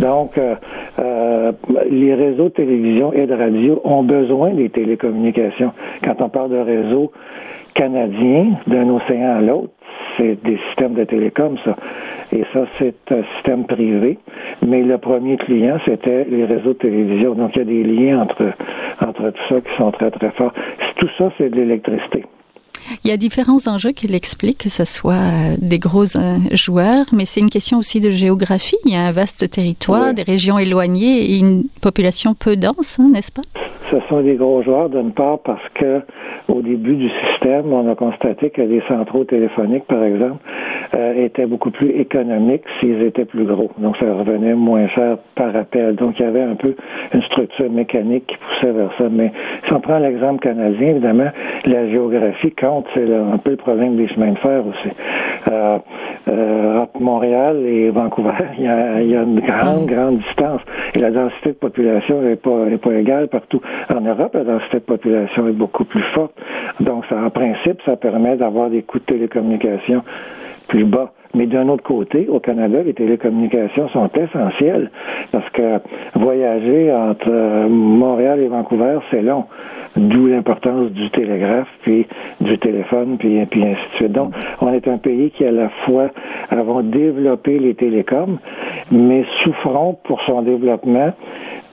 Donc, 0.00 0.38
euh, 0.38 0.54
euh, 0.98 1.52
les 1.90 2.14
réseaux 2.14 2.44
de 2.44 2.54
télévision 2.54 3.12
et 3.12 3.26
de 3.26 3.34
radio 3.34 3.80
ont 3.84 4.02
besoin 4.02 4.50
des 4.50 4.68
télécommunications. 4.70 5.72
Quand 6.04 6.20
on 6.20 6.28
parle 6.28 6.50
de 6.50 6.58
réseaux 6.58 7.12
canadiens 7.76 8.58
d'un 8.66 8.88
océan 8.90 9.36
à 9.36 9.40
l'autre, 9.40 9.72
c'est 10.16 10.42
des 10.42 10.58
systèmes 10.68 10.94
de 10.94 11.04
télécom, 11.04 11.56
ça. 11.64 11.76
Et 12.32 12.42
ça, 12.52 12.64
c'est 12.78 12.96
un 13.10 13.22
système 13.34 13.64
privé. 13.66 14.18
Mais 14.66 14.82
le 14.82 14.98
premier 14.98 15.36
client, 15.36 15.78
c'était 15.84 16.24
les 16.24 16.44
réseaux 16.44 16.72
de 16.72 16.78
télévision. 16.78 17.34
Donc, 17.34 17.52
il 17.54 17.58
y 17.58 17.62
a 17.62 17.64
des 17.64 17.84
liens 17.84 18.22
entre, 18.22 18.52
entre 19.00 19.30
tout 19.30 19.42
ça 19.48 19.60
qui 19.60 19.76
sont 19.76 19.90
très, 19.92 20.10
très 20.10 20.30
forts. 20.30 20.52
Tout 20.96 21.08
ça, 21.18 21.30
c'est 21.38 21.50
de 21.50 21.56
l'électricité. 21.56 22.24
Il 23.04 23.10
y 23.10 23.12
a 23.12 23.16
différents 23.16 23.66
enjeux 23.66 23.92
qui 23.92 24.06
l'expliquent, 24.06 24.58
que 24.58 24.68
ce 24.68 24.84
soit 24.84 25.14
euh, 25.14 25.56
des 25.58 25.78
gros 25.78 26.16
euh, 26.16 26.36
joueurs, 26.52 27.06
mais 27.12 27.24
c'est 27.24 27.40
une 27.40 27.50
question 27.50 27.78
aussi 27.78 28.00
de 28.00 28.10
géographie. 28.10 28.76
Il 28.84 28.92
y 28.92 28.96
a 28.96 29.02
un 29.02 29.12
vaste 29.12 29.50
territoire, 29.50 30.14
des 30.14 30.22
régions 30.22 30.58
éloignées 30.58 31.32
et 31.32 31.38
une 31.38 31.64
population 31.80 32.34
peu 32.34 32.56
dense, 32.56 32.98
hein, 32.98 33.08
n'est-ce 33.12 33.32
pas? 33.32 33.42
Ce 33.90 33.96
sont 34.08 34.20
des 34.20 34.34
gros 34.34 34.62
joueurs 34.62 34.90
d'une 34.90 35.12
part 35.12 35.38
parce 35.44 35.62
que 35.74 36.02
au 36.48 36.62
début 36.62 36.94
du 36.94 37.08
système, 37.08 37.72
on 37.72 37.90
a 37.90 37.94
constaté 37.94 38.50
que 38.50 38.62
les 38.62 38.80
centraux 38.88 39.24
téléphoniques, 39.24 39.86
par 39.86 40.02
exemple, 40.04 40.38
euh, 40.94 41.24
étaient 41.24 41.46
beaucoup 41.46 41.70
plus 41.70 41.90
économiques 41.90 42.62
s'ils 42.78 43.02
étaient 43.02 43.24
plus 43.24 43.44
gros. 43.44 43.70
Donc, 43.78 43.96
ça 43.96 44.06
revenait 44.12 44.54
moins 44.54 44.86
cher 44.88 45.18
par 45.34 45.54
appel. 45.56 45.96
Donc, 45.96 46.18
il 46.18 46.22
y 46.22 46.28
avait 46.28 46.42
un 46.42 46.54
peu 46.54 46.76
une 47.12 47.22
structure 47.22 47.70
mécanique 47.70 48.26
qui 48.26 48.36
poussait 48.36 48.72
vers 48.72 48.90
ça. 48.96 49.08
Mais 49.10 49.32
si 49.66 49.72
on 49.72 49.80
prend 49.80 49.98
l'exemple 49.98 50.40
canadien, 50.40 50.88
évidemment, 50.90 51.30
la 51.64 51.88
géographie 51.88 52.52
compte. 52.52 52.75
C'est 52.94 53.14
un 53.14 53.38
peu 53.38 53.50
le 53.50 53.56
problème 53.56 53.96
des 53.96 54.08
chemins 54.08 54.32
de 54.32 54.38
fer 54.38 54.62
aussi. 54.66 54.88
Euh, 55.48 55.78
euh, 56.28 56.80
entre 56.80 57.00
Montréal 57.00 57.64
et 57.64 57.90
Vancouver, 57.90 58.32
il 58.58 58.64
y, 58.64 58.68
a, 58.68 59.00
il 59.00 59.10
y 59.10 59.16
a 59.16 59.22
une 59.22 59.40
grande, 59.40 59.86
grande 59.86 60.18
distance. 60.18 60.60
Et 60.96 61.00
la 61.00 61.10
densité 61.10 61.50
de 61.50 61.54
population 61.54 62.20
n'est 62.22 62.36
pas, 62.36 62.66
est 62.70 62.78
pas 62.78 62.94
égale 62.94 63.28
partout. 63.28 63.60
En 63.88 64.00
Europe, 64.00 64.34
la 64.34 64.44
densité 64.44 64.78
de 64.78 64.84
population 64.84 65.46
est 65.48 65.52
beaucoup 65.52 65.84
plus 65.84 66.02
forte. 66.14 66.34
Donc, 66.80 67.04
ça, 67.08 67.16
en 67.16 67.30
principe, 67.30 67.80
ça 67.84 67.96
permet 67.96 68.36
d'avoir 68.36 68.70
des 68.70 68.82
coûts 68.82 68.98
de 68.98 69.04
télécommunications 69.04 70.02
plus 70.68 70.84
bas. 70.84 71.12
Mais 71.36 71.46
d'un 71.46 71.68
autre 71.68 71.82
côté, 71.82 72.28
au 72.28 72.40
Canada, 72.40 72.82
les 72.82 72.94
télécommunications 72.94 73.90
sont 73.90 74.08
essentielles 74.14 74.90
parce 75.32 75.48
que 75.50 75.80
voyager 76.14 76.90
entre 76.90 77.28
euh, 77.28 77.68
Montréal 77.68 78.40
et 78.40 78.48
Vancouver, 78.48 78.98
c'est 79.10 79.20
long. 79.20 79.44
D'où 79.96 80.28
l'importance 80.28 80.90
du 80.92 81.10
télégraphe, 81.10 81.68
puis 81.82 82.06
du 82.40 82.58
téléphone, 82.58 83.16
puis, 83.18 83.44
puis 83.46 83.64
ainsi 83.64 83.80
de 83.92 83.96
suite. 83.96 84.12
Donc, 84.12 84.32
on 84.62 84.72
est 84.72 84.88
un 84.88 84.96
pays 84.96 85.30
qui, 85.30 85.44
à 85.44 85.52
la 85.52 85.68
fois, 85.84 86.08
avons 86.50 86.80
développé 86.80 87.58
les 87.58 87.74
télécoms, 87.74 88.38
mais 88.90 89.24
souffrons 89.42 89.98
pour 90.04 90.22
son 90.22 90.40
développement 90.40 91.12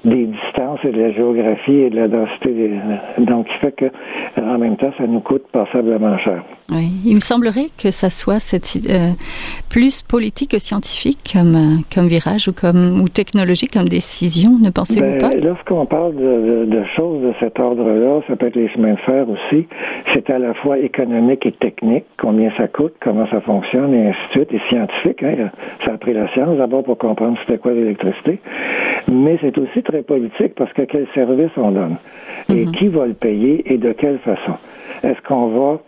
des 0.05 0.25
distances 0.25 0.79
et 0.83 0.91
de 0.91 0.99
la 0.99 1.11
géographie 1.11 1.73
et 1.73 1.89
de 1.89 1.95
la 1.95 2.07
densité. 2.07 2.71
Donc, 3.19 3.47
il 3.49 3.59
fait 3.59 3.71
que, 3.71 3.85
en 4.41 4.57
même 4.57 4.75
temps, 4.77 4.91
ça 4.97 5.07
nous 5.07 5.21
coûte 5.21 5.43
passablement 5.51 6.17
cher. 6.19 6.43
Oui, 6.71 6.89
il 7.05 7.15
me 7.15 7.19
semblerait 7.19 7.67
que 7.77 7.91
ça 7.91 8.09
soit 8.09 8.39
cette, 8.39 8.77
euh, 8.89 9.11
plus 9.69 10.01
politique 10.01 10.51
que 10.51 10.59
scientifique 10.59 11.33
comme, 11.33 11.55
euh, 11.55 11.81
comme 11.93 12.07
virage 12.07 12.47
ou 12.47 12.53
comme 12.53 13.01
ou 13.01 13.09
technologique 13.09 13.71
comme 13.71 13.89
décision, 13.89 14.51
ne 14.61 14.69
pensez-vous 14.69 15.01
ben, 15.01 15.17
pas? 15.17 15.35
Lorsqu'on 15.41 15.85
parle 15.85 16.15
de, 16.15 16.21
de, 16.21 16.65
de, 16.65 16.83
choses 16.95 17.21
de 17.21 17.33
cet 17.39 17.59
ordre-là, 17.59 18.21
ça 18.27 18.35
peut 18.35 18.47
être 18.47 18.55
les 18.55 18.69
chemins 18.69 18.93
de 18.93 18.99
fer 18.99 19.25
aussi. 19.29 19.67
C'est 20.13 20.29
à 20.29 20.39
la 20.39 20.53
fois 20.55 20.77
économique 20.79 21.45
et 21.45 21.51
technique, 21.51 22.05
combien 22.17 22.51
ça 22.57 22.67
coûte, 22.67 22.93
comment 23.01 23.27
ça 23.29 23.41
fonctionne, 23.41 23.93
et 23.93 24.07
ainsi 24.07 24.19
de 24.27 24.31
suite, 24.31 24.53
et 24.53 24.61
scientifique. 24.69 25.21
Hein, 25.21 25.51
ça 25.85 25.93
a 25.93 25.97
pris 25.97 26.13
la 26.13 26.31
science 26.33 26.57
d'abord 26.57 26.83
pour 26.83 26.97
comprendre 26.97 27.37
c'était 27.45 27.59
quoi 27.59 27.73
l'électricité, 27.73 28.39
mais 29.11 29.37
c'est 29.41 29.57
aussi 29.57 29.83
très 29.83 29.92
politique 30.01 30.55
parce 30.55 30.73
que 30.73 30.83
quel 30.83 31.07
service 31.13 31.51
on 31.57 31.71
donne 31.71 31.97
et 32.49 32.65
mm-hmm. 32.65 32.71
qui 32.71 32.87
va 32.87 33.05
le 33.05 33.13
payer 33.13 33.71
et 33.71 33.77
de 33.77 33.91
quelle 33.91 34.19
façon? 34.19 34.53
Est-ce 35.03 35.21
qu'on 35.27 35.47
va 35.47 35.79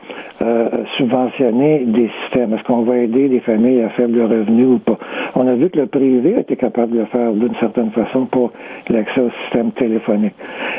euh, 0.41 0.69
subventionner 0.97 1.85
des 1.85 2.09
systèmes? 2.21 2.53
Est-ce 2.53 2.63
qu'on 2.63 2.81
va 2.81 2.97
aider 2.97 3.29
des 3.29 3.39
familles 3.39 3.81
à 3.81 3.89
faible 3.89 4.21
revenu 4.21 4.65
ou 4.65 4.79
pas? 4.79 4.97
On 5.35 5.47
a 5.47 5.55
vu 5.55 5.69
que 5.69 5.79
le 5.79 5.85
privé 5.85 6.35
a 6.35 6.39
été 6.39 6.57
capable 6.57 6.93
de 6.93 6.99
le 6.99 7.05
faire 7.05 7.31
d'une 7.31 7.55
certaine 7.55 7.91
façon 7.91 8.25
pour 8.25 8.51
l'accès 8.89 9.21
au 9.21 9.29
système 9.43 9.71
téléphonique. 9.71 10.35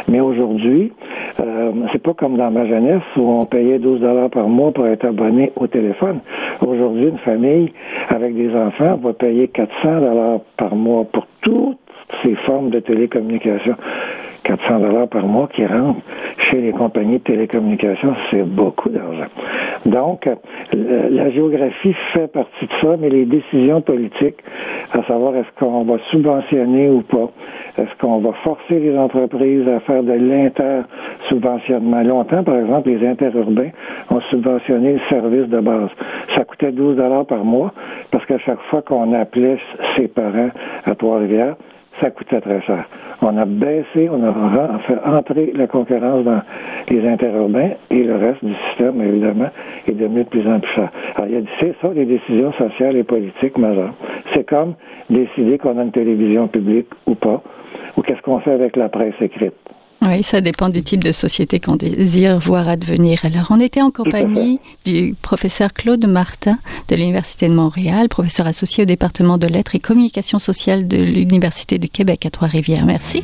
Mais 0.09 0.21
aujourd'hui, 0.21 0.93
euh, 1.41 1.73
c'est 1.93 2.03
pas 2.03 2.13
comme 2.13 2.37
dans 2.37 2.51
ma 2.51 2.67
jeunesse 2.67 3.03
où 3.17 3.23
on 3.23 3.47
payait 3.47 3.79
12 3.79 4.01
dollars 4.01 4.29
par 4.31 4.49
mois 4.49 4.71
pour 4.73 4.87
être 4.87 5.07
abonné 5.07 5.53
au 5.57 5.67
téléphone. 5.67 6.21
Aujourd'hui, 6.61 7.09
une 7.09 7.19
famille 7.19 7.73
avec 8.11 8.35
des 8.35 8.55
enfants 8.55 8.97
va 8.97 9.13
payer 9.15 9.49
400 9.49 10.01
dollars 10.01 10.41
par 10.59 10.75
mois 10.75 11.05
pour 11.11 11.27
toutes 11.41 11.76
ces 12.27 12.35
formes 12.47 12.71
de 12.71 12.81
télécommunication. 12.81 13.77
400 14.47 14.79
dollars 14.79 15.09
par 15.09 15.27
mois 15.27 15.49
qui 15.53 15.67
rentrent 15.67 16.01
chez 16.51 16.61
les 16.61 16.71
compagnies 16.71 17.19
de 17.19 17.25
télécommunications, 17.25 18.15
c'est 18.31 18.45
beaucoup 18.45 18.89
d'argent. 18.89 19.27
Donc, 19.87 20.29
la 20.73 21.31
géographie 21.31 21.95
fait 22.13 22.29
partie 22.29 22.67
de 22.67 22.73
ça, 22.81 22.97
mais 22.99 23.09
les 23.09 23.25
décisions 23.25 23.81
politiques, 23.81 24.37
à 24.93 25.03
savoir 25.05 25.35
est-ce 25.35 25.49
qu'on 25.59 25.83
va 25.83 25.97
subventionner 26.11 26.91
ou 26.91 27.03
pas, 27.03 27.29
est-ce 27.79 28.01
qu'on 28.01 28.19
va 28.19 28.33
forcer 28.45 28.79
les 28.79 28.97
entreprises 28.97 29.67
à 29.69 29.81
faire 29.81 30.03
de 30.05 30.13
l'inter-subventionnement. 30.13 32.03
Longtemps, 32.03 32.45
par 32.45 32.57
exemple, 32.57 32.89
les 32.91 33.07
interurbains 33.07 33.71
ont 34.11 34.21
subventionné 34.31 34.95
le 34.95 35.01
service 35.09 35.49
de 35.49 35.59
base. 35.59 35.91
Ça 36.37 36.45
coûtait 36.45 36.71
12 36.73 36.97
dollars 36.97 37.27
par 37.27 37.45
mois 37.45 37.73
parce 38.13 38.25
qu'à 38.27 38.39
chaque 38.39 38.61
fois 38.71 38.83
qu'on 38.83 39.13
appelait 39.13 39.59
ses 39.97 40.07
parents 40.07 40.51
à 40.85 40.95
Trois-Rivières, 40.95 41.57
ça 42.01 42.11
coûtait 42.11 42.41
très 42.41 42.61
cher. 42.63 42.85
On 43.23 43.37
a 43.37 43.45
baissé, 43.45 44.09
on 44.11 44.23
a 44.23 44.79
fait 44.81 44.99
entrer 45.05 45.53
la 45.55 45.67
concurrence 45.67 46.25
dans 46.25 46.43
les 46.89 47.07
interurbains 47.09 47.71
et 47.91 48.03
le 48.03 48.17
reste 48.17 48.45
du 48.45 48.55
système, 48.69 49.01
évidemment, 49.03 49.49
est 49.87 49.93
devenu 49.93 50.25
de 50.25 50.29
plus 50.29 50.47
en 50.49 50.61
plus 50.61 50.71
cher. 50.73 50.91
Alors, 51.17 51.29
il 51.29 51.35
y 51.35 51.39
a, 51.39 51.41
c'est 51.61 51.75
ça, 51.81 51.89
les 51.95 52.05
décisions 52.05 52.53
sociales 52.53 52.97
et 52.97 53.05
politiques 53.05 53.57
majeures. 53.59 53.95
C'est 54.35 54.45
comme 54.49 54.75
décider 55.09 55.59
qu'on 55.59 55.79
a 55.79 55.83
une 55.83 55.93
télévision 55.93 56.49
publique 56.49 56.89
ou 57.07 57.15
pas, 57.15 57.43
ou 57.97 58.03
qu'est-ce 58.03 58.23
qu'on 58.23 58.41
fait 58.41 58.53
avec 58.53 58.77
la 58.77 58.89
presse 58.89 59.15
écrite. 59.21 59.55
Oui, 60.09 60.23
ça 60.23 60.41
dépend 60.41 60.69
du 60.69 60.83
type 60.83 61.03
de 61.03 61.13
société 61.13 61.61
qu'on 61.61 61.77
désire 61.77 62.39
voir 62.39 62.69
advenir. 62.69 63.21
Alors, 63.25 63.47
on 63.51 63.61
était 63.61 63.83
en 63.83 63.91
compagnie 63.91 64.61
du 64.85 65.15
professeur 65.21 65.73
Claude 65.73 66.07
Martin 66.07 66.59
de 66.89 66.97
l'Université 66.97 67.49
de 67.49 67.55
Montréal, 67.55 68.09
professeur 68.09 68.47
associé 68.47 68.85
au 68.85 68.87
département 68.87 69.39
de 69.39 69.47
lettres 69.47 69.75
et 69.75 69.81
communication 69.81 70.39
sociale 70.39 70.87
de 70.87 70.97
l'Université 70.97 71.79
du 71.79 71.89
Québec 71.89 72.27
à 72.27 72.31
Trois-Rivières. 72.31 72.87
Merci. 72.87 73.23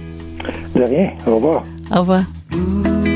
De 0.74 0.82
rien. 0.82 1.10
Au 1.26 1.36
revoir. 1.36 1.64
Au 1.94 2.00
revoir. 2.00 3.11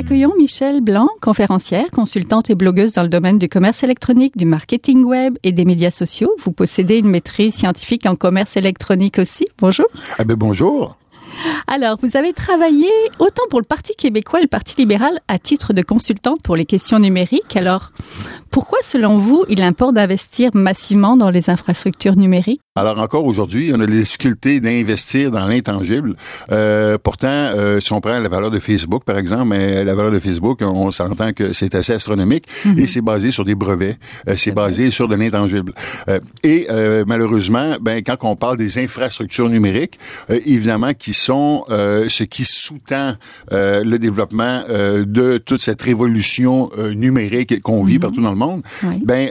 Accueillons 0.00 0.32
Michel 0.38 0.80
Blanc, 0.80 1.10
conférencière, 1.20 1.84
consultante 1.90 2.48
et 2.48 2.54
blogueuse 2.54 2.94
dans 2.94 3.02
le 3.02 3.10
domaine 3.10 3.38
du 3.38 3.50
commerce 3.50 3.82
électronique, 3.82 4.34
du 4.34 4.46
marketing 4.46 5.04
web 5.04 5.36
et 5.42 5.52
des 5.52 5.66
médias 5.66 5.90
sociaux. 5.90 6.34
Vous 6.38 6.52
possédez 6.52 7.00
une 7.00 7.10
maîtrise 7.10 7.54
scientifique 7.54 8.06
en 8.06 8.16
commerce 8.16 8.56
électronique 8.56 9.18
aussi. 9.18 9.44
Bonjour. 9.58 9.84
Ah 10.16 10.24
ben 10.24 10.36
bonjour. 10.36 10.96
Alors, 11.66 11.98
vous 12.02 12.16
avez 12.16 12.32
travaillé 12.32 12.88
autant 13.18 13.42
pour 13.50 13.60
le 13.60 13.66
Parti 13.66 13.94
québécois 13.94 14.38
et 14.38 14.42
le 14.42 14.48
Parti 14.48 14.74
libéral 14.78 15.20
à 15.28 15.38
titre 15.38 15.74
de 15.74 15.82
consultante 15.82 16.42
pour 16.42 16.56
les 16.56 16.64
questions 16.64 16.98
numériques. 16.98 17.54
Alors, 17.54 17.92
pourquoi, 18.50 18.78
selon 18.82 19.18
vous, 19.18 19.44
il 19.48 19.62
importe 19.62 19.94
d'investir 19.94 20.50
massivement 20.54 21.16
dans 21.16 21.30
les 21.30 21.50
infrastructures 21.50 22.16
numériques? 22.16 22.60
Alors 22.76 22.98
encore 22.98 23.26
aujourd'hui, 23.26 23.72
on 23.74 23.80
a 23.80 23.86
des 23.86 24.00
difficultés 24.00 24.60
d'investir 24.60 25.30
dans 25.30 25.46
l'intangible. 25.46 26.14
Euh, 26.50 26.96
pourtant, 27.02 27.28
euh, 27.28 27.78
si 27.80 27.92
on 27.92 28.00
prend 28.00 28.18
la 28.18 28.28
valeur 28.28 28.50
de 28.50 28.58
Facebook, 28.58 29.04
par 29.04 29.18
exemple, 29.18 29.48
mais 29.48 29.84
la 29.84 29.94
valeur 29.94 30.10
de 30.10 30.18
Facebook, 30.18 30.60
on 30.62 30.90
s'entend 30.90 31.32
que 31.32 31.52
c'est 31.52 31.74
assez 31.74 31.92
astronomique 31.92 32.46
mhm. 32.64 32.78
et 32.78 32.86
c'est 32.86 33.02
basé 33.02 33.32
sur 33.32 33.44
des 33.44 33.54
brevets, 33.54 33.98
euh, 34.28 34.34
c'est 34.36 34.52
basé 34.52 34.90
sur 34.90 35.08
de 35.08 35.14
l'intangible. 35.14 35.72
Euh, 36.08 36.20
et 36.42 36.68
euh, 36.70 37.04
malheureusement, 37.06 37.74
ben 37.80 38.02
quand 38.02 38.16
on 38.22 38.36
parle 38.36 38.56
des 38.56 38.78
infrastructures 38.78 39.50
numériques, 39.50 39.98
évidemment, 40.28 40.94
qui 40.94 41.12
sont 41.12 41.64
ce 41.68 42.24
qui 42.24 42.44
sous-tend 42.44 43.14
le 43.50 43.96
développement 43.98 44.62
de 44.68 45.38
toute 45.38 45.60
cette 45.60 45.82
révolution 45.82 46.70
numérique 46.94 47.60
qu'on 47.62 47.84
vit 47.84 47.94
mhm. 47.94 48.00
partout 48.00 48.20
dans 48.22 48.30
le 48.30 48.36
monde, 48.36 48.39
ben 49.04 49.30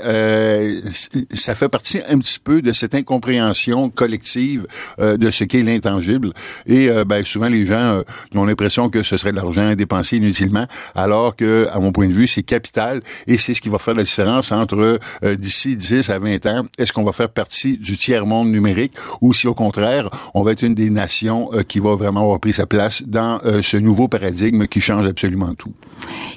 ça 1.34 1.56
fait 1.56 1.70
partie 1.70 2.00
un 2.08 2.18
petit 2.20 2.40
peu 2.40 2.62
de 2.62 2.74
cette 2.74 2.96
incompréhension 2.96 3.90
collective 3.90 4.68
euh, 5.00 5.18
de 5.18 5.32
ce 5.32 5.44
qu'est 5.44 5.64
l'intangible. 5.64 6.32
Et 6.66 6.90
euh, 6.90 7.06
ben, 7.06 7.24
souvent, 7.24 7.50
les 7.50 7.66
gens 7.66 7.76
euh, 7.76 8.04
ont 8.36 8.46
l'impression 8.46 8.90
que 8.90 9.04
ce 9.04 9.18
serait 9.18 9.32
de 9.32 9.38
l'argent 9.38 9.76
dépensé 9.76 10.18
inutilement, 10.18 10.66
alors 10.96 11.36
que, 11.36 11.68
à 11.72 11.80
mon 11.80 11.92
point 11.92 12.08
de 12.08 12.14
vue, 12.14 12.28
c'est 12.28 12.44
capital 12.44 13.02
et 13.28 13.38
c'est 13.38 13.54
ce 13.54 13.62
qui 13.62 13.70
va 13.70 13.80
faire 13.80 13.96
la 13.96 14.04
différence 14.04 14.52
entre 14.52 15.00
d'ici 15.36 15.76
10 15.76 16.10
à 16.10 16.20
20 16.20 16.46
ans, 16.46 16.66
est-ce 16.78 16.94
qu'on 16.94 17.04
va 17.04 17.14
faire 17.14 17.30
partie 17.30 17.78
du 17.78 17.98
tiers-monde 17.98 18.52
numérique 18.52 18.94
ou 19.22 19.34
si, 19.34 19.48
au 19.48 19.54
contraire, 19.54 20.10
on 20.34 20.44
va 20.44 20.52
être 20.52 20.64
une 20.64 20.76
des 20.76 20.90
nations 20.90 21.50
qui 21.68 21.80
va 21.80 21.96
vraiment 21.96 22.22
avoir 22.22 22.40
pris 22.40 22.54
sa 22.54 22.66
place 22.66 23.04
dans 23.06 23.40
ce 23.62 23.78
nouveau 23.78 24.08
paradigme 24.08 24.68
qui 24.68 24.82
change 24.82 25.06
absolument 25.06 25.54
tout. 25.56 25.74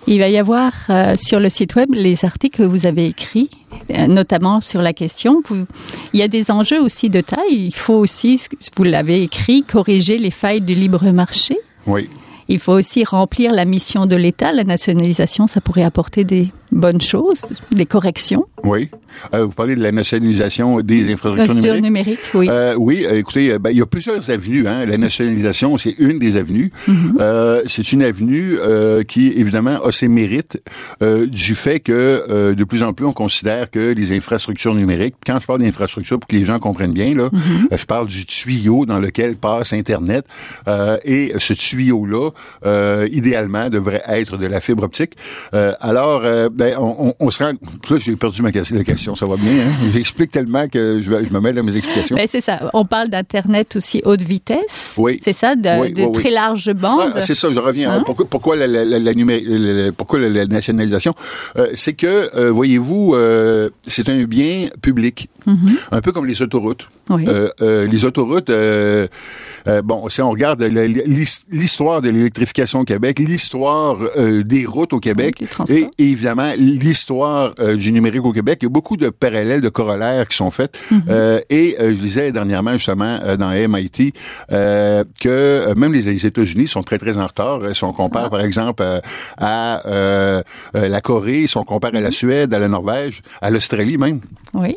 Il 0.07 0.19
va 0.19 0.29
y 0.29 0.37
avoir 0.37 0.73
euh, 0.91 1.15
sur 1.17 1.39
le 1.39 1.49
site 1.49 1.77
web 1.77 1.89
les 1.93 2.25
articles 2.25 2.59
que 2.59 2.63
vous 2.65 2.87
avez 2.87 3.07
écrits, 3.07 3.51
euh, 3.91 4.07
notamment 4.09 4.61
sur 4.61 4.83
la 4.83 4.93
question. 4.93 5.43
Il 6.13 6.21
y 6.21 6.23
a 6.23 6.29
des 6.29 6.51
enjeux 6.51 6.81
aussi 6.81 7.09
de 7.09 7.21
taille. 7.21 7.67
Il 7.67 7.75
faut 7.75 7.95
aussi, 7.95 8.41
vous 8.77 8.85
l'avez 8.85 9.23
écrit, 9.23 9.63
corriger 9.63 10.19
les 10.19 10.33
failles 10.33 10.61
du 10.61 10.75
libre 10.75 11.09
marché. 11.11 11.57
Oui. 11.87 12.09
Il 12.49 12.59
faut 12.59 12.73
aussi 12.73 13.05
remplir 13.05 13.53
la 13.53 13.65
mission 13.65 14.07
de 14.07 14.17
l'État. 14.17 14.53
La 14.53 14.65
nationalisation, 14.65 15.47
ça 15.47 15.61
pourrait 15.61 15.85
apporter 15.85 16.25
des 16.25 16.49
bonnes 16.71 17.01
choses, 17.03 17.43
des 17.71 17.85
corrections. 17.87 18.47
Oui. 18.65 18.89
Euh, 19.35 19.45
vous 19.45 19.51
parlez 19.53 19.77
de 19.77 19.83
la 19.83 19.93
nationalisation 19.93 20.81
des 20.81 21.13
infrastructures 21.13 21.75
numériques? 21.75 21.83
numérique, 21.83 22.19
oui. 22.35 22.49
Euh, 22.51 22.75
oui, 22.79 23.05
euh, 23.07 23.19
écoutez, 23.19 23.59
ben, 23.59 23.71
il 23.71 23.77
y 23.77 23.83
a 23.83 23.87
plusieurs 23.87 24.31
avenues. 24.31 24.67
Hein. 24.67 24.87
La 24.87 24.97
nationalisation, 24.97 25.77
c'est 25.77 25.95
une 25.99 26.19
des 26.19 26.37
avenues. 26.37 26.73
Mhm. 26.89 27.19
euh, 27.21 27.63
c'est 27.67 27.93
une 27.93 28.03
avenue 28.03 28.57
qui, 29.07 29.29
évidemment, 29.29 29.83
a 29.85 29.93
ses 29.93 30.09
mérites 30.09 30.59
du 31.01 31.55
fait 31.55 31.81
que 31.81 32.53
de 32.55 32.65
plus 32.65 32.83
en 32.83 32.93
plus, 32.93 33.05
on 33.07 33.13
considère 33.13 33.71
que 33.71 33.93
les 33.93 34.17
infrastructures 34.17 34.75
numériques, 34.75 35.15
quand 35.27 35.39
je 35.41 35.47
parle 35.47 35.61
d'infrastructures, 35.61 36.19
pour 36.19 36.29
que 36.29 36.37
les 36.37 36.45
gens 36.45 36.59
comprennent 36.59 36.93
bien, 36.93 37.15
là, 37.15 37.29
Mhm. 37.33 37.69
je 37.77 37.85
parle 37.85 38.07
du 38.07 38.25
tuyau 38.25 38.87
dans 38.87 38.99
lequel 38.99 39.37
passe 39.37 39.73
Internet. 39.73 40.25
et 41.05 41.33
ce 41.39 41.53
tuyau-là, 41.53 42.31
euh, 42.65 43.09
idéalement, 43.11 43.69
devrait 43.69 44.03
être 44.09 44.37
de 44.37 44.47
la 44.47 44.61
fibre 44.61 44.85
optique. 44.85 45.13
Euh, 45.55 45.73
alors, 45.81 46.23
euh, 46.25 46.49
ben, 46.53 46.77
on, 46.79 47.09
on, 47.09 47.15
on 47.21 47.31
se 47.31 47.43
rend... 47.43 47.53
Là, 47.91 47.97
j'ai 47.99 48.17
perdu 48.17 48.43
ma 48.43 48.53
question, 48.53 48.77
la 48.77 48.85
question, 48.85 49.17
ça 49.17 49.27
va 49.27 49.37
bien. 49.37 49.53
Hein? 49.53 49.73
J'explique 49.95 50.31
tellement 50.31 50.69
que 50.69 51.01
je, 51.03 51.11
je 51.11 51.33
me 51.33 51.41
mêle 51.41 51.55
dans 51.55 51.65
mes 51.65 51.77
explications. 51.77 52.17
Ben, 52.17 52.27
c'est 52.29 52.41
ça. 52.41 52.71
On 52.75 52.85
parle 52.85 53.09
d'Internet 53.09 53.77
aussi 53.77 54.03
haute 54.05 54.23
vitesse. 54.23 54.95
Oui. 54.99 55.21
C'est 55.25 55.33
ça, 55.33 55.55
de, 55.57 55.81
Oui, 55.81 55.93
de 55.93 56.01
oui, 56.03 56.07
oui. 56.07 56.13
très 56.13 56.31
large 56.31 56.73
bande. 56.73 57.13
Ah, 57.15 57.23
c'est 57.23 57.35
ça, 57.35 57.49
je 57.53 57.59
reviens. 57.59 57.93
Hein? 57.93 58.03
Pourquoi, 58.05 58.27
pourquoi 58.27 58.57
la, 58.57 58.67
la, 58.67 59.93
pourquoi 59.97 60.19
la, 60.19 60.47
nationalisation? 60.47 61.15
C'est 61.75 61.95
que, 61.95 62.49
voyez-vous, 62.51 63.17
c'est 63.87 64.09
un 64.09 64.25
bien 64.25 64.67
public, 64.81 65.29
Mhm. 65.45 65.77
un 65.91 66.01
peu 66.01 66.13
comme 66.13 66.27
les 66.27 66.41
autoroutes. 66.41 66.89
Oui. 67.11 67.27
Les 67.61 68.05
autoroutes, 68.05 68.51
bon, 69.85 70.09
si 70.09 70.23
on 70.23 70.31
regarde 70.31 70.63
l'histoire 71.51 72.01
de 72.01 72.11
l'électrification 72.23 72.81
au 72.81 72.85
Québec, 72.85 73.19
l'histoire 73.19 73.97
euh, 74.17 74.43
des 74.43 74.65
routes 74.67 74.93
au 74.93 75.01
Québec, 75.01 75.43
Oui, 75.69 75.89
et, 75.99 76.03
et 76.05 76.11
évidemment 76.13 76.51
l'histoire 76.57 77.55
euh, 77.61 77.77
du 77.77 77.93
numérique 77.93 78.25
au 78.25 78.33
Québec, 78.33 78.59
il 78.63 78.65
y 78.65 78.67
a 78.67 78.71
beaucoup 78.71 78.97
de 78.97 79.09
parallèles, 79.11 79.61
de 79.61 79.69
corollaires 79.69 80.27
qui 80.29 80.37
sont 80.37 80.51
faits. 80.51 80.79
Mhm. 80.91 81.03
Euh, 81.09 81.41
et 81.51 81.77
je 81.79 81.93
disais 81.93 82.33
dernièrement 82.33 82.73
justement 82.75 83.19
dans 83.39 83.51
MIT 83.51 84.13
que 85.21 85.75
même 85.75 85.93
les, 85.93 86.03
les 86.03 86.27
États-Unis 86.27 86.67
sont 86.69 86.83
très 86.83 86.99
très 86.99 87.19
en 87.19 87.27
retard. 87.27 87.61
Euh, 87.63 87.75
Si 87.75 87.85
on 87.85 87.93
compare 87.93 88.27
Ah. 88.27 88.31
par 88.31 88.41
exemple 88.43 88.83
à 89.39 90.43
la 90.75 91.01
Corée, 91.01 91.47
si 91.47 91.57
on 91.57 91.65
compare 91.65 91.91
à 91.95 91.99
Mhm. 91.99 92.05
la 92.05 92.11
Suède, 92.13 92.55
à 92.55 92.59
la 92.59 92.69
Norvège, 92.69 93.23
à 93.41 93.51
l'Australie 93.51 93.99
même. 93.99 94.21
Oui. 94.55 94.77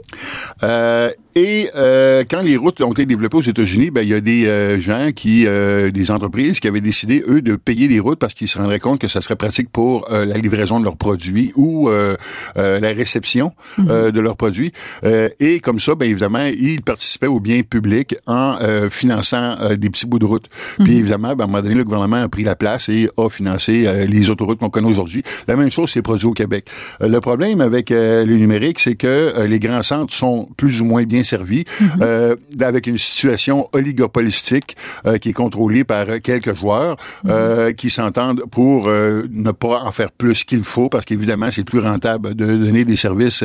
Et 1.37 1.69
euh, 1.75 2.23
quand 2.29 2.41
les 2.41 2.55
routes 2.55 2.79
ont 2.79 2.93
été 2.93 3.05
développées 3.05 3.35
aux 3.37 3.41
États-Unis, 3.41 3.91
ben 3.91 4.01
il 4.03 4.07
y 4.09 4.13
a 4.13 4.21
des 4.21 4.45
euh, 4.45 4.79
gens 4.79 5.09
qui, 5.13 5.45
euh, 5.45 5.91
des 5.91 6.09
entreprises 6.09 6.61
qui 6.61 6.67
avaient 6.69 6.79
décidé 6.79 7.25
eux 7.27 7.34
de 7.41 7.55
payer 7.55 7.87
les 7.87 7.99
routes 7.99 8.19
parce 8.19 8.33
qu'ils 8.33 8.47
se 8.47 8.57
rendraient 8.57 8.79
compte 8.79 8.99
que 8.99 9.07
ça 9.07 9.21
serait 9.21 9.35
pratique 9.35 9.69
pour 9.69 10.11
euh, 10.11 10.25
la 10.25 10.37
livraison 10.37 10.79
de 10.79 10.85
leurs 10.85 10.97
produits 10.97 11.51
ou 11.55 11.89
euh, 11.89 12.15
euh, 12.57 12.79
la 12.79 12.89
réception 12.89 13.53
euh, 13.79 14.11
de 14.11 14.19
leurs 14.19 14.37
produits. 14.37 14.71
Euh, 15.03 15.29
et 15.39 15.59
comme 15.59 15.79
ça, 15.79 15.95
ben 15.95 16.09
évidemment, 16.09 16.45
ils 16.45 16.81
participaient 16.81 17.27
au 17.27 17.39
bien 17.39 17.61
public 17.63 18.15
en 18.27 18.55
euh, 18.61 18.89
finançant 18.89 19.55
euh, 19.61 19.75
des 19.75 19.89
petits 19.89 20.05
bouts 20.05 20.19
de 20.19 20.25
route. 20.25 20.45
Puis 20.83 20.97
évidemment, 20.97 21.35
ben, 21.35 21.45
à 21.45 21.47
un 21.47 21.47
moment 21.47 21.61
donné, 21.61 21.75
le 21.75 21.83
gouvernement 21.83 22.21
a 22.23 22.29
pris 22.29 22.43
la 22.43 22.55
place 22.55 22.89
et 22.89 23.09
a 23.17 23.29
financé 23.29 23.85
euh, 23.85 24.05
les 24.05 24.29
autoroutes 24.29 24.59
qu'on 24.59 24.69
connaît 24.69 24.89
aujourd'hui. 24.89 25.23
La 25.47 25.55
même 25.55 25.71
chose 25.71 25.91
s'est 25.91 26.01
produit 26.01 26.27
au 26.27 26.33
Québec. 26.33 26.67
Le 26.99 27.19
problème 27.19 27.61
avec 27.61 27.91
euh, 27.91 28.25
le 28.25 28.35
numérique, 28.35 28.79
c'est 28.79 28.95
que 28.95 29.07
euh, 29.07 29.47
les 29.47 29.59
grands 29.59 29.83
centres 29.83 30.13
sont 30.13 30.47
plus 30.57 30.81
ou 30.81 30.85
moins 30.85 31.03
bien 31.03 31.23
servis, 31.23 31.65
euh, 32.01 32.35
avec 32.59 32.87
une 32.87 32.97
situation 32.97 33.69
oligopolistique 33.73 34.75
euh, 35.05 35.17
qui 35.17 35.29
est 35.29 35.33
contrôlée 35.33 35.83
par 35.83 36.05
quelques 36.21 36.55
joueurs 36.55 36.97
euh, 37.27 37.73
qui 37.73 37.89
s'entendent 37.89 38.43
pour 38.51 38.87
euh, 38.87 39.23
ne 39.31 39.51
pas 39.51 39.81
en 39.83 39.91
faire 39.91 40.11
plus 40.11 40.43
qu'il 40.43 40.63
faut, 40.63 40.89
parce 40.89 41.05
qu'évidemment, 41.05 41.49
c'est 41.51 41.63
plus 41.63 41.79
rentable 41.79 42.35
de 42.35 42.45
donner 42.45 42.85
des 42.85 42.95
services 42.95 43.43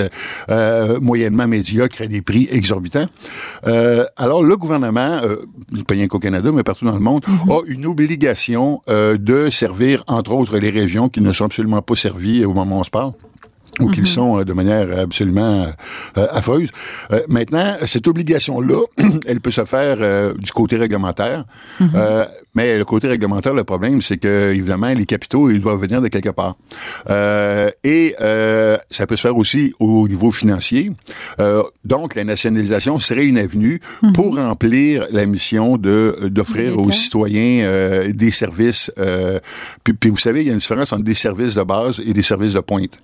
euh, 0.51 1.01
moyennement 1.01 1.47
médiocres 1.47 2.03
à 2.03 2.07
des 2.07 2.23
prix 2.23 2.49
exorbitants. 2.51 3.07
Euh, 3.67 4.05
alors, 4.17 4.43
le 4.43 4.57
gouvernement, 4.57 5.21
euh, 5.25 5.47
pas 5.87 5.95
rien 5.95 6.09
qu'au 6.09 6.19
Canada, 6.19 6.51
mais 6.53 6.63
partout 6.63 6.85
dans 6.85 6.95
le 6.95 7.01
monde, 7.01 7.25
a 7.49 7.61
une 7.67 7.87
obligation 7.87 8.83
euh, 8.89 9.17
de 9.19 9.51
servir, 9.51 10.05
entre 10.07 10.33
autres, 10.33 10.59
les 10.59 10.71
régions 10.71 11.09
qui 11.09 11.21
ne 11.21 11.33
sont 11.33 11.47
absolument 11.47 11.83
pas 11.83 11.95
servies 11.95 12.45
au 12.45 12.53
moment 12.53 12.77
où 12.77 12.81
on 12.81 12.85
se 12.85 12.91
parle 12.91 13.13
ou 13.81 13.91
qu'ils 13.91 14.07
sont 14.07 14.41
euh, 14.41 14.45
de 14.45 14.53
manière 14.53 14.87
absolument 14.99 15.67
euh, 16.17 16.27
affreuse. 16.31 16.71
Euh, 17.13 17.23
maintenant, 17.29 17.77
cette 17.87 18.07
obligation-là, 18.09 18.81
elle 19.27 19.41
peut 19.41 19.51
se 19.51 19.65
faire 19.65 19.97
euh, 20.01 20.35
du 20.35 20.53
côté 20.53 20.77
réglementaire, 20.77 21.45
Euh, 21.95 22.25
mais 22.55 22.79
le 22.79 22.85
côté 22.85 23.09
réglementaire, 23.09 23.55
le 23.55 23.65
problème, 23.65 24.03
c'est 24.03 24.17
que 24.17 24.53
évidemment, 24.53 24.93
les 24.93 25.07
capitaux, 25.07 25.51
ils 25.51 25.61
doivent 25.61 25.81
venir 25.81 26.01
de 26.03 26.09
quelque 26.09 26.31
part. 26.31 26.57
Euh, 27.09 27.71
et 27.85 28.15
euh, 28.21 28.77
ça 28.91 29.07
peut 29.07 29.17
se 29.17 29.23
faire 29.23 29.37
aussi 29.37 29.73
au 29.79 30.09
niveau 30.09 30.31
financier. 30.33 30.91
Euh, 31.41 31.63
donc, 31.85 32.15
la 32.15 32.25
nationalisation 32.25 32.99
serait 33.01 33.25
une 33.25 33.39
avenue 33.39 33.81
pour 34.15 34.37
remplir 34.37 35.07
la 35.11 35.27
mission 35.27 35.77
de 35.77 36.29
d'offrir 36.29 36.79
aux 36.79 36.93
citoyens 36.93 37.65
euh, 37.65 38.13
des 38.13 38.31
services. 38.31 38.91
Euh, 38.99 39.39
puis, 39.85 39.95
puis 39.95 40.11
vous 40.11 40.17
savez, 40.17 40.41
il 40.43 40.47
y 40.49 40.51
a 40.51 40.53
une 40.53 40.59
différence 40.59 40.93
entre 40.93 41.05
des 41.05 41.15
services 41.15 41.55
de 41.55 41.63
base 41.63 42.01
et 42.05 42.13
des 42.13 42.23
services 42.23 42.55
de 42.55 42.61
pointe. 42.61 42.95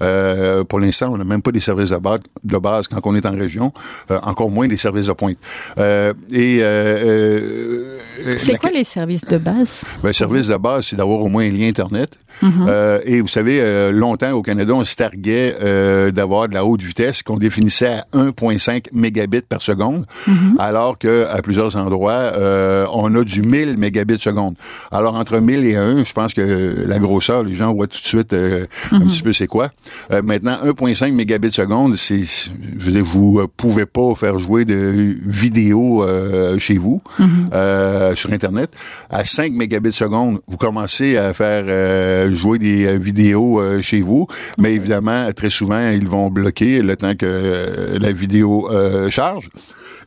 Euh, 0.00 0.21
pour 0.68 0.80
l'instant, 0.80 1.10
on 1.12 1.16
n'a 1.18 1.24
même 1.24 1.42
pas 1.42 1.52
des 1.52 1.60
services 1.60 1.90
de 1.90 1.96
base, 1.96 2.20
de 2.44 2.56
base 2.58 2.88
quand 2.88 3.00
on 3.04 3.14
est 3.14 3.26
en 3.26 3.32
région, 3.32 3.72
euh, 4.10 4.18
encore 4.22 4.50
moins 4.50 4.68
des 4.68 4.76
services 4.76 5.06
de 5.06 5.12
pointe. 5.12 5.36
Euh, 5.78 6.12
et 6.32 6.58
euh, 6.60 7.98
euh, 8.26 8.34
C'est 8.38 8.58
quoi 8.58 8.70
les 8.70 8.84
services 8.84 9.24
de 9.24 9.38
base? 9.38 9.84
ben, 10.02 10.08
le 10.08 10.12
service 10.12 10.48
de 10.48 10.56
base, 10.56 10.86
c'est 10.86 10.96
d'avoir 10.96 11.20
au 11.20 11.28
moins 11.28 11.44
un 11.44 11.50
lien 11.50 11.68
Internet. 11.68 12.10
Mhm. 12.42 12.66
Euh, 12.68 13.00
et 13.04 13.20
vous 13.20 13.28
savez, 13.28 13.60
euh, 13.60 13.92
longtemps 13.92 14.32
au 14.32 14.42
Canada, 14.42 14.72
on 14.74 14.84
se 14.84 14.94
targuait 14.96 15.54
euh, 15.62 16.10
d'avoir 16.10 16.48
de 16.48 16.54
la 16.54 16.64
haute 16.64 16.82
vitesse 16.82 17.22
qu'on 17.22 17.36
définissait 17.38 17.86
à 17.86 18.04
1,5 18.12 18.86
mégabits 18.92 19.42
par 19.48 19.62
seconde, 19.62 20.06
Mhm. 20.26 20.56
alors 20.58 20.98
que 20.98 21.26
à 21.26 21.40
plusieurs 21.42 21.76
endroits, 21.76 22.12
euh, 22.12 22.86
on 22.92 23.14
a 23.14 23.24
du 23.24 23.42
1000 23.42 23.76
mégabits 23.78 24.18
seconde. 24.18 24.54
Alors, 24.90 25.14
entre 25.16 25.38
1000 25.38 25.64
et 25.64 25.76
1, 25.76 26.04
je 26.04 26.12
pense 26.12 26.34
que 26.34 26.84
la 26.86 26.98
grosseur, 26.98 27.42
les 27.42 27.54
gens 27.54 27.72
voient 27.72 27.86
tout 27.86 27.98
de 28.00 28.04
suite 28.04 28.32
euh, 28.32 28.66
un 28.92 29.00
Mhm. 29.00 29.08
petit 29.08 29.22
peu 29.22 29.32
c'est 29.32 29.46
quoi. 29.46 29.70
Euh, 30.10 30.22
maintenant, 30.22 30.56
1,5 30.64 31.12
mégabits 31.12 31.52
seconde, 31.52 31.96
c'est, 31.96 32.22
je 32.22 32.84
veux 32.84 32.92
dire, 32.92 33.04
vous 33.04 33.38
euh, 33.40 33.46
pouvez 33.56 33.86
pas 33.86 34.14
faire 34.14 34.38
jouer 34.38 34.64
de 34.64 35.16
vidéos 35.26 36.02
euh, 36.04 36.58
chez 36.58 36.78
vous 36.78 37.00
Mhm. 37.18 37.46
euh, 37.54 38.14
sur 38.16 38.32
Internet. 38.32 38.70
À 39.10 39.24
5 39.24 39.52
mégabits 39.52 39.92
seconde, 39.92 40.40
vous 40.48 40.56
commencez 40.56 41.16
à 41.16 41.32
faire 41.34 41.64
euh, 41.66 42.34
jouer 42.34 42.58
des 42.58 42.86
euh, 42.86 42.98
vidéos 42.98 43.62
chez 43.80 44.00
vous, 44.00 44.26
mais 44.58 44.74
évidemment, 44.74 45.30
très 45.32 45.50
souvent, 45.50 45.90
ils 45.90 46.08
vont 46.08 46.30
bloquer 46.30 46.82
le 46.82 46.96
temps 46.96 47.14
que 47.14 47.98
la 48.00 48.12
vidéo 48.12 48.68
euh, 48.70 49.10
charge. 49.10 49.48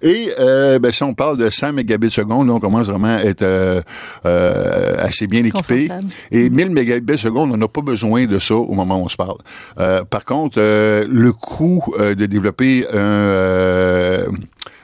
Et 0.02 0.32
euh, 0.40 0.80
ben, 0.80 0.92
si 0.92 1.04
on 1.04 1.14
parle 1.14 1.38
de 1.38 1.50
100 1.50 1.74
mégabits 1.74 2.12
seconde, 2.12 2.48
là, 2.48 2.54
on 2.54 2.60
commence 2.60 2.88
vraiment 2.88 3.16
à 3.16 3.24
être 3.24 3.42
euh, 3.42 3.82
euh, 4.26 4.96
assez 5.00 5.28
bien 5.28 5.44
équipé. 5.44 5.90
Et 6.32 6.50
1000 6.50 6.70
mégabits 6.70 7.18
seconde, 7.18 7.52
on 7.52 7.58
n'a 7.58 7.68
pas 7.68 7.82
besoin 7.82 8.26
de 8.26 8.40
ça 8.40 8.56
au 8.56 8.74
moment 8.74 9.02
où 9.02 9.06
on 9.06 9.10
se 9.10 9.16
parle. 9.16 9.38
Euh, 9.80 10.04
par 10.04 10.26
contre, 10.26 10.60
euh, 10.60 11.06
le 11.10 11.32
coût 11.32 11.84
euh, 12.00 12.16
de 12.16 12.26
développer 12.26 12.86
un, 12.94 12.98
euh, 12.98 14.28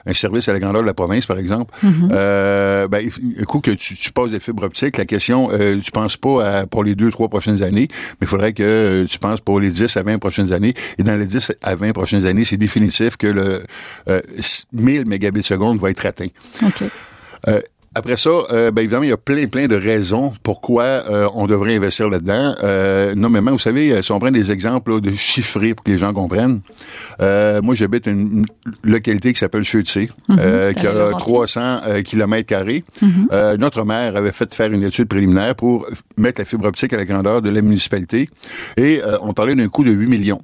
un 0.06 0.14
service 0.14 0.48
à 0.48 0.52
la 0.52 0.60
grandeur 0.60 0.82
de 0.82 0.86
la 0.86 0.94
province, 0.94 1.26
par 1.26 1.38
exemple, 1.38 1.74
euh, 2.10 2.88
ben, 2.88 3.08
un 3.38 3.44
coup 3.44 3.60
que 3.60 3.70
tu, 3.70 3.94
tu 3.94 4.12
passes 4.12 4.30
des 4.30 4.40
fibres 4.40 4.64
optiques, 4.64 4.98
la 4.98 5.06
question, 5.06 5.50
euh, 5.52 5.78
tu 5.80 5.90
penses 5.90 6.16
pas 6.16 6.44
à, 6.44 6.66
pour 6.66 6.84
les 6.84 6.94
deux, 6.94 7.10
trois 7.10 7.28
prochaines 7.28 7.62
années, 7.62 7.88
mais 7.90 8.22
il 8.22 8.26
faudrait 8.26 8.52
que 8.52 8.62
euh, 8.62 9.06
tu 9.06 9.18
penses 9.18 9.40
pour 9.40 9.60
les 9.60 9.70
10 9.70 9.96
à 9.96 10.02
20 10.02 10.18
prochaines 10.18 10.52
années. 10.52 10.74
Et 10.98 11.02
dans 11.02 11.16
les 11.16 11.26
10 11.26 11.52
à 11.62 11.74
20 11.74 11.92
prochaines 11.92 12.26
années, 12.26 12.44
c'est 12.44 12.56
définitif 12.56 13.16
que 13.16 13.26
le 13.26 13.62
euh, 14.08 14.20
1000 14.72 15.06
mégabits 15.06 15.42
seconde 15.42 15.78
va 15.78 15.90
être 15.90 16.04
atteint. 16.06 16.28
OK. 16.64 16.82
Euh, 17.48 17.60
après 17.94 18.16
ça, 18.16 18.30
euh, 18.30 18.70
ben 18.70 18.82
évidemment, 18.82 19.02
il 19.02 19.10
y 19.10 19.12
a 19.12 19.18
plein, 19.18 19.46
plein 19.46 19.66
de 19.66 19.76
raisons 19.76 20.32
pourquoi 20.42 20.82
euh, 20.84 21.28
on 21.34 21.46
devrait 21.46 21.76
investir 21.76 22.08
là-dedans. 22.08 22.54
Euh, 22.62 23.14
nommément, 23.14 23.50
vous 23.50 23.58
savez, 23.58 23.92
euh, 23.92 24.02
si 24.02 24.12
on 24.12 24.18
prend 24.18 24.30
des 24.30 24.50
exemples 24.50 24.92
là, 24.92 25.00
de 25.00 25.10
chiffrés 25.10 25.74
pour 25.74 25.84
que 25.84 25.90
les 25.90 25.98
gens 25.98 26.12
comprennent, 26.14 26.60
euh, 27.20 27.60
moi, 27.62 27.74
j'habite 27.74 28.06
une, 28.06 28.20
une 28.20 28.46
localité 28.82 29.32
qui 29.32 29.38
s'appelle 29.38 29.64
Chaudsey, 29.64 30.08
euh, 30.38 30.72
qui 30.72 30.86
a 30.86 30.92
les 30.92 30.98
Laurentides. 30.98 31.18
300 31.18 31.60
euh, 31.86 32.02
kilomètres 32.02 32.46
carrés. 32.46 32.84
Mhm. 33.02 33.28
Euh, 33.32 33.56
notre 33.58 33.84
maire 33.84 34.16
avait 34.16 34.32
fait 34.32 34.54
faire 34.54 34.72
une 34.72 34.84
étude 34.84 35.08
préliminaire 35.08 35.54
pour 35.54 35.86
mettre 36.16 36.40
la 36.40 36.46
fibre 36.46 36.66
optique 36.66 36.92
à 36.94 36.96
la 36.96 37.04
grandeur 37.04 37.42
de 37.42 37.50
la 37.50 37.60
municipalité 37.60 38.28
et 38.76 39.02
euh, 39.02 39.18
on 39.20 39.32
parlait 39.34 39.54
d'un 39.54 39.68
coût 39.68 39.84
de 39.84 39.90
8 39.90 40.06
millions. 40.06 40.40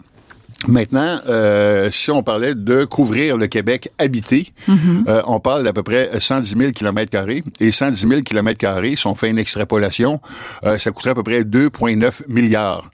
Maintenant, 0.67 1.21
euh, 1.29 1.89
si 1.91 2.11
on 2.11 2.23
parlait 2.23 2.55
de 2.55 2.85
couvrir 2.85 3.37
le 3.37 3.47
Québec 3.47 3.93
habité, 3.99 4.53
euh, 4.69 5.23
on 5.27 5.39
parle 5.39 5.63
d'à 5.63 5.73
peu 5.73 5.85
près 5.85 6.11
110 6.19 6.57
000 6.59 6.73
km 6.73 7.11
carrés. 7.11 7.45
Et 7.61 7.71
110 7.71 8.09
000 8.09 8.21
km 8.23 8.59
carrés, 8.59 8.97
si 8.97 9.07
on 9.07 9.15
fait 9.15 9.31
une 9.31 9.39
extrapolation, 9.39 10.21
euh, 10.65 10.77
ça 10.79 10.91
coûterait 10.91 11.11
à 11.11 11.15
peu 11.15 11.23
près 11.23 11.43
2,9 11.43 12.23
milliards 12.29 12.91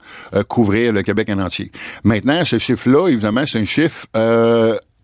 couvrir 0.47 0.93
le 0.93 1.01
Québec 1.01 1.29
en 1.31 1.39
entier. 1.39 1.71
Maintenant, 2.03 2.45
ce 2.45 2.59
chiffre-là, 2.59 3.07
évidemment, 3.07 3.45
c'est 3.47 3.59
un 3.59 3.65
chiffre 3.65 4.05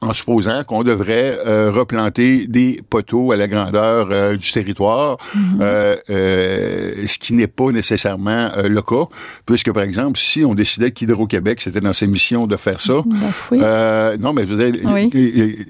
en 0.01 0.13
supposant 0.13 0.63
qu'on 0.63 0.81
devrait 0.81 1.37
euh, 1.45 1.71
replanter 1.71 2.47
des 2.47 2.81
poteaux 2.89 3.31
à 3.31 3.35
la 3.35 3.47
grandeur 3.47 4.07
euh, 4.09 4.35
du 4.35 4.51
territoire, 4.51 5.17
mhm. 5.35 5.59
euh, 5.61 7.05
ce 7.05 7.19
qui 7.19 7.35
n'est 7.35 7.47
pas 7.47 7.71
nécessairement 7.71 8.49
le 8.63 8.81
cas, 8.81 9.05
puisque 9.45 9.71
par 9.71 9.83
exemple, 9.83 10.17
si 10.17 10.43
on 10.43 10.55
décidait 10.55 10.89
qu'Hydro-Québec, 10.89 11.61
c'était 11.61 11.81
dans 11.81 11.93
ses 11.93 12.07
missions 12.07 12.47
de 12.47 12.57
faire 12.57 12.81
ça, 12.81 13.03
bah, 13.51 14.17
non, 14.17 14.33
mais 14.33 14.47
je 14.47 14.55
veux 14.55 14.71
dire, 14.71 14.81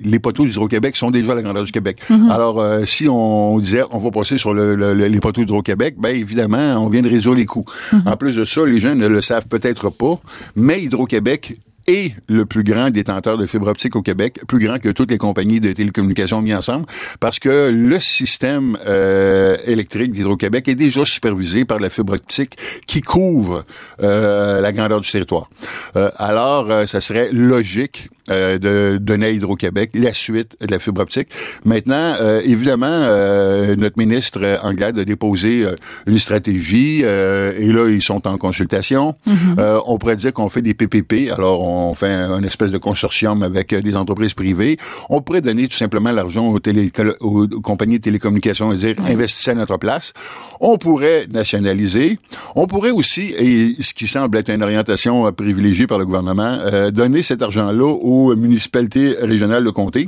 les, 0.02 0.20
poteaux 0.20 0.46
d'Hydro-Québec 0.46 0.96
sont 0.96 1.12
déjà 1.12 1.34
à 1.34 1.36
la 1.36 1.42
grandeur 1.42 1.64
du 1.64 1.72
Québec. 1.72 1.98
Mhm. 2.10 2.32
Alors, 2.32 2.64
si 2.86 3.10
on 3.10 3.60
disait, 3.60 3.84
on 3.92 4.00
va 4.00 4.12
passer 4.12 4.38
sur 4.38 4.54
le, 4.54 4.94
les 4.94 5.20
poteaux 5.20 5.42
d'Hydro-Québec, 5.42 5.96
ben 5.98 6.16
évidemment, 6.16 6.78
on 6.78 6.90
vient 6.90 7.02
de 7.02 7.10
résoudre 7.10 7.38
les 7.38 7.46
coûts. 7.46 7.66
Mhm. 7.92 8.04
En 8.06 8.16
plus 8.16 8.38
de 8.38 8.46
ça, 8.46 8.66
les 8.66 8.80
gens 8.80 8.96
ne 8.96 9.08
le 9.08 9.22
savent 9.22 9.48
peut-être 9.48 9.90
pas, 9.90 10.20
mais 10.56 10.82
Hydro-Québec 10.84 11.58
est 11.88 12.16
le 12.28 12.46
plus 12.46 12.64
grand 12.64 12.90
détenteur 12.90 13.38
de 13.38 13.46
fibre 13.46 13.68
optique 13.68 13.96
au 13.96 14.02
Québec, 14.02 14.40
plus 14.48 14.60
grand 14.60 14.80
que 14.80 14.90
toutes 14.90 15.12
les 15.12 15.18
compagnies 15.18 15.60
de 15.60 15.72
télécommunications 15.74 16.42
mis 16.42 16.54
ensemble, 16.54 16.86
parce 17.20 17.40
que 17.40 17.70
le 17.70 18.00
système 18.00 18.78
euh, 18.88 19.56
électrique 19.66 20.12
d'Hydro-Québec 20.12 20.68
est 20.68 20.76
déjà 20.76 21.06
supervisé 21.06 21.66
par 21.66 21.80
la 21.80 21.90
fibre 21.90 22.14
optique 22.14 22.58
qui 22.88 23.02
couvre 23.02 23.64
euh, 24.02 24.62
la 24.62 24.72
grandeur 24.72 25.02
du 25.02 25.10
territoire. 25.10 25.50
Euh, 25.96 26.10
alors, 26.18 26.88
ça 26.88 27.02
serait 27.02 27.30
logique 27.32 28.10
euh, 28.30 28.60
de 28.60 28.98
donner 28.98 29.26
à 29.26 29.30
Hydro-Québec 29.32 29.92
la 29.96 30.14
suite 30.14 30.56
de 30.62 30.72
la 30.72 30.78
fibre 30.78 31.02
optique. 31.02 31.28
Maintenant, 31.66 32.14
euh, 32.22 32.40
évidemment, 32.46 32.86
euh, 32.88 33.76
notre 33.76 33.98
ministre 33.98 34.60
anglais 34.64 34.86
a 34.86 34.92
déposé 35.06 35.66
une 36.06 36.20
stratégie 36.20 37.00
et 37.02 37.74
là, 37.74 37.90
ils 37.90 38.04
sont 38.04 38.28
en 38.28 38.38
consultation. 38.38 39.16
Mm-hmm. 39.28 39.82
on 39.88 39.98
pourrait 39.98 40.16
dire 40.16 40.34
qu'on 40.34 40.50
fait 40.50 40.62
des 40.62 40.74
PPP, 40.74 41.32
alors 41.32 41.64
on 41.64 41.71
fait 41.96 42.12
un, 42.12 42.44
espèce 42.44 42.72
de 42.72 42.78
consortium 42.78 43.44
avec 43.44 43.74
des 43.74 43.96
entreprises 43.96 44.34
privées. 44.34 44.78
On 45.10 45.22
pourrait 45.22 45.42
donner 45.42 45.68
tout 45.68 45.78
simplement 45.78 46.12
l'argent 46.12 46.48
aux, 46.50 46.60
télé, 46.60 46.92
aux 47.20 47.48
compagnies 47.48 48.00
de 48.00 48.04
télécommunications 48.04 48.72
et 48.74 48.78
dire 48.78 48.96
investissez 49.08 49.52
à 49.52 49.56
notre 49.56 49.78
place. 49.78 50.14
On 50.60 50.78
pourrait 50.78 51.28
nationaliser. 51.32 52.20
On 52.56 52.68
pourrait 52.68 52.92
aussi, 52.92 53.34
et 53.38 53.76
ce 53.82 53.94
qui 53.94 54.08
semble 54.08 54.38
être 54.38 54.50
une 54.50 54.64
orientation 54.64 55.32
privilégiée 55.32 55.88
par 55.88 56.00
le 56.00 56.06
gouvernement, 56.06 56.58
donner 56.92 57.24
cet 57.24 57.42
argent-là 57.42 57.86
aux 57.86 58.36
municipalités 58.36 59.16
régionales 59.22 59.64
de 59.64 59.70
comté 59.70 60.08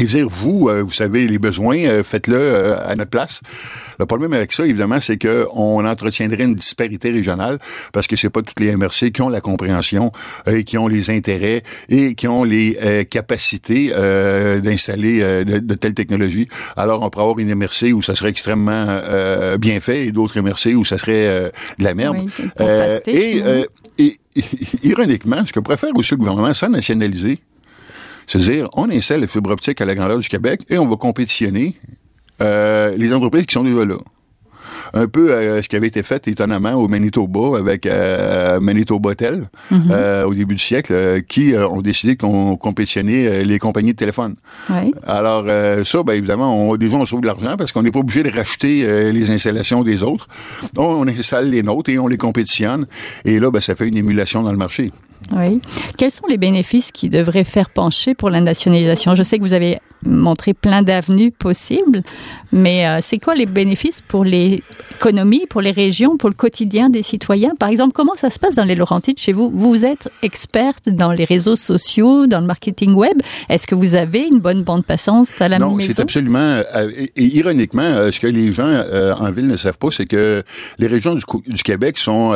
et 0.00 0.04
dire, 0.04 0.26
vous, 0.28 0.68
euh, 0.68 0.82
vous 0.82 0.92
savez 0.92 1.26
les 1.28 1.38
besoins, 1.38 1.78
euh, 1.78 2.02
faites-le 2.02 2.36
euh, 2.36 2.76
à 2.84 2.96
notre 2.96 3.10
place. 3.10 3.40
Le 4.00 4.06
problème 4.06 4.32
avec 4.32 4.52
ça, 4.52 4.64
évidemment, 4.64 5.00
c'est 5.00 5.18
que 5.18 5.46
on 5.52 5.84
entretiendrait 5.84 6.44
une 6.44 6.56
disparité 6.56 7.10
régionale 7.10 7.60
parce 7.92 8.08
que 8.08 8.16
c'est 8.16 8.30
pas 8.30 8.42
toutes 8.42 8.58
les 8.58 8.74
MRC 8.74 9.12
qui 9.12 9.22
ont 9.22 9.28
la 9.28 9.40
compréhension 9.40 10.10
et 10.46 10.64
qui 10.64 10.78
ont 10.78 10.88
les 10.88 11.10
intérêts 11.10 11.62
et 11.88 12.16
qui 12.16 12.26
ont 12.26 12.42
les 12.42 13.06
capacités 13.08 13.90
d'installer 13.90 15.44
de, 15.44 15.74
telles 15.74 15.94
technologies. 15.94 16.48
Alors, 16.76 17.02
on 17.02 17.10
pourrait 17.10 17.22
avoir 17.22 17.38
une 17.38 17.54
MRC 17.54 17.92
où 17.92 18.02
ça 18.02 18.16
serait 18.16 18.30
extrêmement 18.30 19.00
bien 19.58 19.80
fait 19.80 20.06
et 20.06 20.12
d'autres 20.12 20.40
MRC 20.40 20.74
où 20.74 20.84
ça 20.84 20.98
serait 20.98 21.52
de 21.78 21.84
la 21.84 21.94
merde. 21.94 22.28
et, 23.06 23.42
et 23.98 24.18
ironiquement, 24.82 25.46
ce 25.46 25.52
que 25.52 25.60
préfère 25.60 25.94
aussi 25.94 26.12
le 26.12 26.16
gouvernement, 26.16 26.52
c'est 26.52 26.68
nationaliser. 26.68 27.38
C'est-à-dire, 28.26 28.68
on 28.74 28.90
installe 28.90 29.20
les 29.20 29.26
fibres 29.26 29.50
optiques 29.50 29.80
à 29.80 29.84
la 29.84 29.94
grandeur 29.94 30.18
du 30.18 30.28
Québec 30.28 30.62
et 30.68 30.78
on 30.78 30.86
va 30.86 30.96
compétitionner 30.96 31.76
euh, 32.40 32.94
les 32.96 33.12
entreprises 33.12 33.46
qui 33.46 33.54
sont 33.54 33.64
déjà 33.64 33.84
là 33.84 33.96
un 34.94 35.08
peu 35.08 35.32
euh, 35.32 35.60
ce 35.60 35.68
qui 35.68 35.76
avait 35.76 35.88
été 35.88 36.02
fait 36.02 36.26
étonnamment 36.28 36.74
au 36.74 36.88
Manitoba 36.88 37.58
avec 37.58 37.84
euh, 37.84 38.60
Manitoba 38.60 39.14
Tel 39.14 39.48
mhm. 39.70 39.88
euh, 39.90 40.24
au 40.24 40.34
début 40.34 40.54
du 40.54 40.62
siècle, 40.62 41.22
qui 41.28 41.54
ont 41.56 41.82
décidé 41.82 42.16
qu'on 42.16 42.56
compétitionnait 42.56 43.44
les 43.44 43.58
compagnies 43.58 43.92
de 43.92 43.98
téléphone. 43.98 44.36
Alors 45.06 45.44
ça, 45.84 46.02
ben, 46.02 46.14
évidemment, 46.14 46.68
on, 46.68 46.76
déjà 46.76 46.96
on 46.96 47.06
sauve 47.06 47.20
de 47.20 47.26
l'argent 47.26 47.56
parce 47.56 47.72
qu'on 47.72 47.82
n'est 47.82 47.90
pas 47.90 47.98
obligé 47.98 48.22
de 48.22 48.30
racheter 48.30 49.12
les 49.12 49.30
installations 49.30 49.82
des 49.82 50.02
autres. 50.02 50.28
On, 50.76 50.82
on, 50.82 51.08
installe 51.08 51.50
les 51.50 51.62
nôtres 51.62 51.90
et 51.90 51.98
on 51.98 52.06
les 52.06 52.16
compétitionne. 52.16 52.86
Et 53.24 53.40
là, 53.40 53.50
ben, 53.50 53.60
ça 53.60 53.74
fait 53.74 53.88
une 53.88 53.96
émulation 53.96 54.42
dans 54.42 54.52
le 54.52 54.58
marché. 54.58 54.92
Oui. 55.36 55.60
Quels 55.96 56.10
sont 56.10 56.26
les 56.28 56.38
bénéfices 56.38 56.92
qui 56.92 57.08
devraient 57.08 57.44
faire 57.44 57.70
pencher 57.70 58.14
pour 58.14 58.30
la 58.30 58.40
nationalisation? 58.40 59.14
Je 59.14 59.22
sais 59.22 59.38
que 59.38 59.42
vous 59.42 59.52
avez 59.52 59.78
montré 60.06 60.54
plein 60.54 60.82
d'avenues 60.82 61.30
possibles, 61.30 62.02
mais 62.52 62.86
euh, 62.86 62.98
c'est 63.02 63.18
quoi 63.18 63.34
les 63.34 63.46
bénéfices 63.46 64.00
pour 64.00 64.24
l'économie, 64.24 65.44
pour 65.48 65.60
les 65.60 65.70
régions, 65.70 66.16
pour 66.16 66.28
le 66.28 66.34
quotidien 66.34 66.90
des 66.90 67.02
citoyens? 67.02 67.52
Par 67.58 67.68
exemple, 67.68 67.92
comment 67.92 68.14
ça 68.14 68.30
se 68.30 68.38
passe 68.38 68.54
dans 68.54 68.64
les 68.64 68.74
Laurentides 68.74 69.18
chez 69.18 69.32
vous? 69.32 69.50
Vous 69.50 69.84
êtes 69.84 70.08
experte 70.22 70.88
dans 70.88 71.12
les 71.12 71.24
réseaux 71.24 71.56
sociaux, 71.56 72.26
dans 72.26 72.40
le 72.40 72.46
marketing 72.46 72.92
web. 72.92 73.20
Est-ce 73.48 73.66
que 73.66 73.74
vous 73.74 73.94
avez 73.94 74.26
une 74.26 74.40
bonne 74.40 74.62
bande 74.62 74.84
passante 74.84 75.28
à 75.40 75.48
la 75.48 75.58
maison? 75.58 75.76
Non, 75.76 75.80
c'est 75.80 76.00
absolument. 76.00 76.62
Euh, 76.74 76.90
et, 76.96 77.24
ironiquement, 77.24 77.82
euh, 77.82 78.12
ce 78.12 78.20
que 78.20 78.26
les 78.26 78.52
gens 78.52 78.84
en 79.18 79.30
ville 79.30 79.46
ne 79.46 79.56
savent 79.56 79.78
pas, 79.78 79.88
c'est 79.90 80.06
que 80.06 80.42
les 80.78 80.86
régions 80.86 81.14
du, 81.14 81.22
du 81.46 81.62
Québec 81.62 81.98
sont 81.98 82.34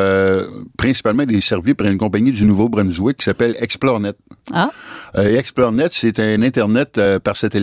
principalement 0.77 1.25
desservies 1.25 1.75
par 1.75 1.87
une 1.87 1.99
compagnie 1.99 2.33
du 2.33 2.45
nouveau 2.45 2.69
qui 2.69 3.25
s'appelle 3.25 3.57
ExploreNet. 3.61 4.15
Ah. 4.53 4.71
ExploreNet, 5.17 5.89
c'est 5.91 6.19
un 6.21 6.43
Internet 6.43 7.01
par 7.23 7.37
satellite. 7.37 7.58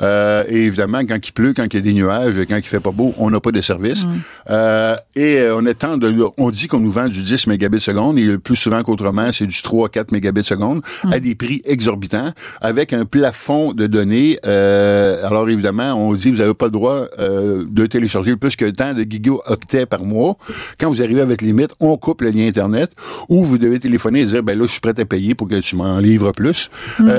Euh, 0.00 0.44
et 0.48 0.64
évidemment, 0.64 1.00
quand 1.06 1.18
il 1.22 1.32
pleut, 1.32 1.52
quand 1.54 1.64
il 1.64 1.74
y 1.74 1.78
a 1.78 1.80
des 1.80 1.92
nuages, 1.92 2.34
quand 2.48 2.56
il 2.56 2.62
fait 2.62 2.80
pas 2.80 2.90
beau, 2.90 3.14
on 3.18 3.30
n'a 3.30 3.40
pas 3.40 3.52
de 3.52 3.60
service. 3.60 4.04
Mm. 4.04 4.08
Euh, 4.50 4.96
et 5.16 5.48
on 5.52 5.64
est 5.66 5.82
de, 5.82 6.24
on 6.38 6.50
dit 6.50 6.66
qu'on 6.66 6.80
nous 6.80 6.92
vend 6.92 7.08
du 7.08 7.22
10 7.22 7.46
mégabits 7.46 7.80
seconde, 7.80 8.18
et 8.18 8.38
plus 8.38 8.56
souvent 8.56 8.82
qu'autrement, 8.82 9.30
c'est 9.32 9.46
du 9.46 9.56
3-4 9.56 10.12
mégabits 10.12 10.44
seconde, 10.44 10.82
mm. 11.04 11.12
à 11.12 11.20
des 11.20 11.34
prix 11.34 11.62
exorbitants, 11.64 12.32
avec 12.60 12.92
un 12.92 13.04
plafond 13.04 13.72
de 13.72 13.86
données. 13.86 14.38
alors 14.44 15.48
évidemment, 15.48 15.94
on 15.94 16.14
dit 16.14 16.30
vous 16.30 16.38
n'avez 16.38 16.54
pas 16.54 16.66
le 16.66 16.70
droit 16.70 17.06
de 17.18 17.86
télécharger 17.86 18.36
plus 18.36 18.56
que 18.56 18.66
tant 18.66 18.94
de 18.94 19.02
gigaoctets 19.02 19.86
par 19.86 20.02
mois. 20.02 20.36
Quand 20.78 20.90
vous 20.90 21.02
arrivez 21.02 21.20
à 21.20 21.26
votre 21.26 21.44
limite, 21.44 21.70
on 21.80 21.96
coupe 21.96 22.22
le 22.22 22.30
lien 22.30 22.46
Internet, 22.46 22.92
ou 23.28 23.44
vous 23.44 23.58
devez 23.58 23.80
téléphoner 23.80 24.20
et 24.20 24.26
dire, 24.26 24.42
ben 24.42 24.58
là, 24.58 24.66
je 24.66 24.72
suis 24.72 24.80
prêt 24.80 24.98
à 24.98 25.04
payer 25.04 25.34
pour 25.34 25.48
que 25.48 25.60
tu 25.60 25.76
m'en 25.76 25.98
livres 25.98 26.32
plus. 26.32 26.70
Mm. 26.98 27.10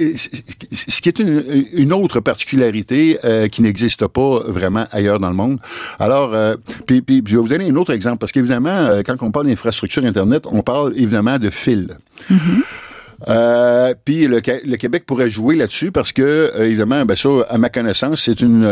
Euh, 0.00 0.14
ce 0.16 1.00
qui 1.00 1.08
est 1.08 1.18
une, 1.20 1.92
autre 1.92 2.20
particularité 2.20 3.18
euh, 3.24 3.46
qui 3.46 3.62
n'existe 3.62 4.06
pas 4.08 4.40
vraiment 4.46 4.86
ailleurs 4.90 5.20
dans 5.20 5.28
le 5.28 5.36
monde. 5.36 5.58
Alors, 6.00 6.34
euh, 6.34 6.56
puis, 6.86 7.00
puis, 7.00 7.22
je 7.24 7.36
vais 7.36 7.42
vous 7.42 7.48
donner 7.48 7.70
un 7.70 7.76
autre 7.76 7.92
exemple, 7.92 8.18
parce 8.18 8.32
qu'évidemment, 8.32 9.02
quand 9.06 9.22
on 9.22 9.30
parle 9.30 9.46
d'infrastructure 9.46 10.04
Internet, 10.04 10.44
on 10.46 10.62
parle 10.62 10.94
évidemment 10.96 11.38
de 11.38 11.50
fils. 11.50 11.88
Mm-hmm. 12.30 13.94
puis 14.04 14.26
le, 14.26 14.40
Québec 14.40 15.04
pourrait 15.06 15.30
jouer 15.30 15.54
là-dessus 15.54 15.92
parce 15.92 16.12
que, 16.12 16.52
évidemment, 16.60 17.04
ben 17.04 17.16
ça, 17.16 17.28
à 17.48 17.58
ma 17.58 17.68
connaissance, 17.68 18.22
c'est 18.22 18.40
une 18.40 18.68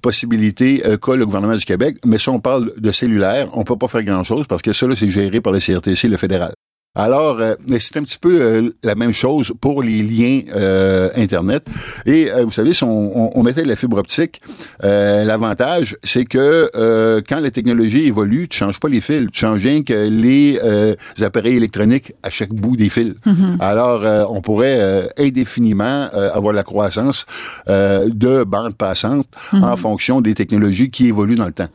possibilité 0.00 0.82
qu'a 1.00 1.16
le 1.16 1.26
gouvernement 1.26 1.56
du 1.56 1.64
Québec. 1.64 1.96
Mais 2.06 2.18
si 2.18 2.28
on 2.30 2.40
parle 2.40 2.72
de 2.76 2.92
cellulaire, 2.92 3.48
on 3.52 3.64
peut 3.64 3.76
pas 3.76 3.88
faire 3.88 4.02
grand-chose 4.02 4.46
parce 4.46 4.62
que 4.62 4.72
ça, 4.72 4.86
c'est 4.96 5.10
géré 5.10 5.40
par 5.40 5.52
le 5.52 5.60
CRTC, 5.60 6.08
le 6.08 6.16
fédéral. 6.16 6.54
Alors, 6.98 7.38
euh, 7.40 7.54
c'est 7.78 7.96
un 7.96 8.02
petit 8.02 8.18
peu 8.18 8.40
euh, 8.42 8.70
la 8.82 8.96
même 8.96 9.12
chose 9.12 9.52
pour 9.60 9.84
les 9.84 10.02
liens 10.02 10.40
euh, 10.52 11.10
Internet. 11.14 11.64
Et 12.06 12.28
vous 12.42 12.50
savez, 12.50 12.74
si 12.74 12.82
on, 12.82 13.38
on, 13.38 13.42
mettait 13.44 13.64
la 13.64 13.76
fibre 13.76 13.98
optique, 13.98 14.42
l'avantage, 14.82 15.96
c'est 16.02 16.24
que 16.24 16.70
quand 17.28 17.40
la 17.40 17.50
technologie 17.50 18.06
évolue, 18.06 18.48
tu 18.48 18.58
changes 18.58 18.80
pas 18.80 18.88
les 18.88 19.00
fils, 19.00 19.28
tu 19.32 19.40
changes 19.40 19.62
rien 19.62 19.82
que 19.82 20.08
les 20.08 20.58
appareils 21.20 21.56
électroniques 21.56 22.12
à 22.22 22.30
chaque 22.30 22.52
bout 22.52 22.76
des 22.76 22.88
fils. 22.88 23.14
Mm-hmm. 23.26 23.60
Alors, 23.60 24.30
on 24.32 24.40
pourrait 24.40 25.08
indéfiniment 25.18 26.08
avoir 26.32 26.52
la 26.52 26.62
croissance 26.62 27.26
de 27.66 28.44
bandes 28.44 28.76
passantes 28.76 29.28
en 29.52 29.58
mm-hmm. 29.58 29.76
fonction 29.76 30.20
des 30.20 30.34
technologies 30.34 30.90
qui 30.90 31.08
évoluent 31.08 31.36
dans 31.36 31.46
le 31.46 31.52
temps. 31.52 31.68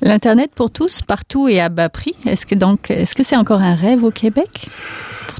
L'Internet 0.00 0.50
pour 0.54 0.70
tous, 0.70 1.02
partout 1.02 1.48
et 1.48 1.60
à 1.60 1.68
bas 1.68 1.88
prix, 1.88 2.14
est-ce 2.26 2.46
que 2.46 2.54
donc, 2.54 2.90
est-ce 2.90 3.14
que 3.14 3.22
c'est 3.22 3.36
encore 3.36 3.60
un 3.60 3.74
rêve 3.74 4.04
au 4.04 4.10
Québec? 4.10 4.68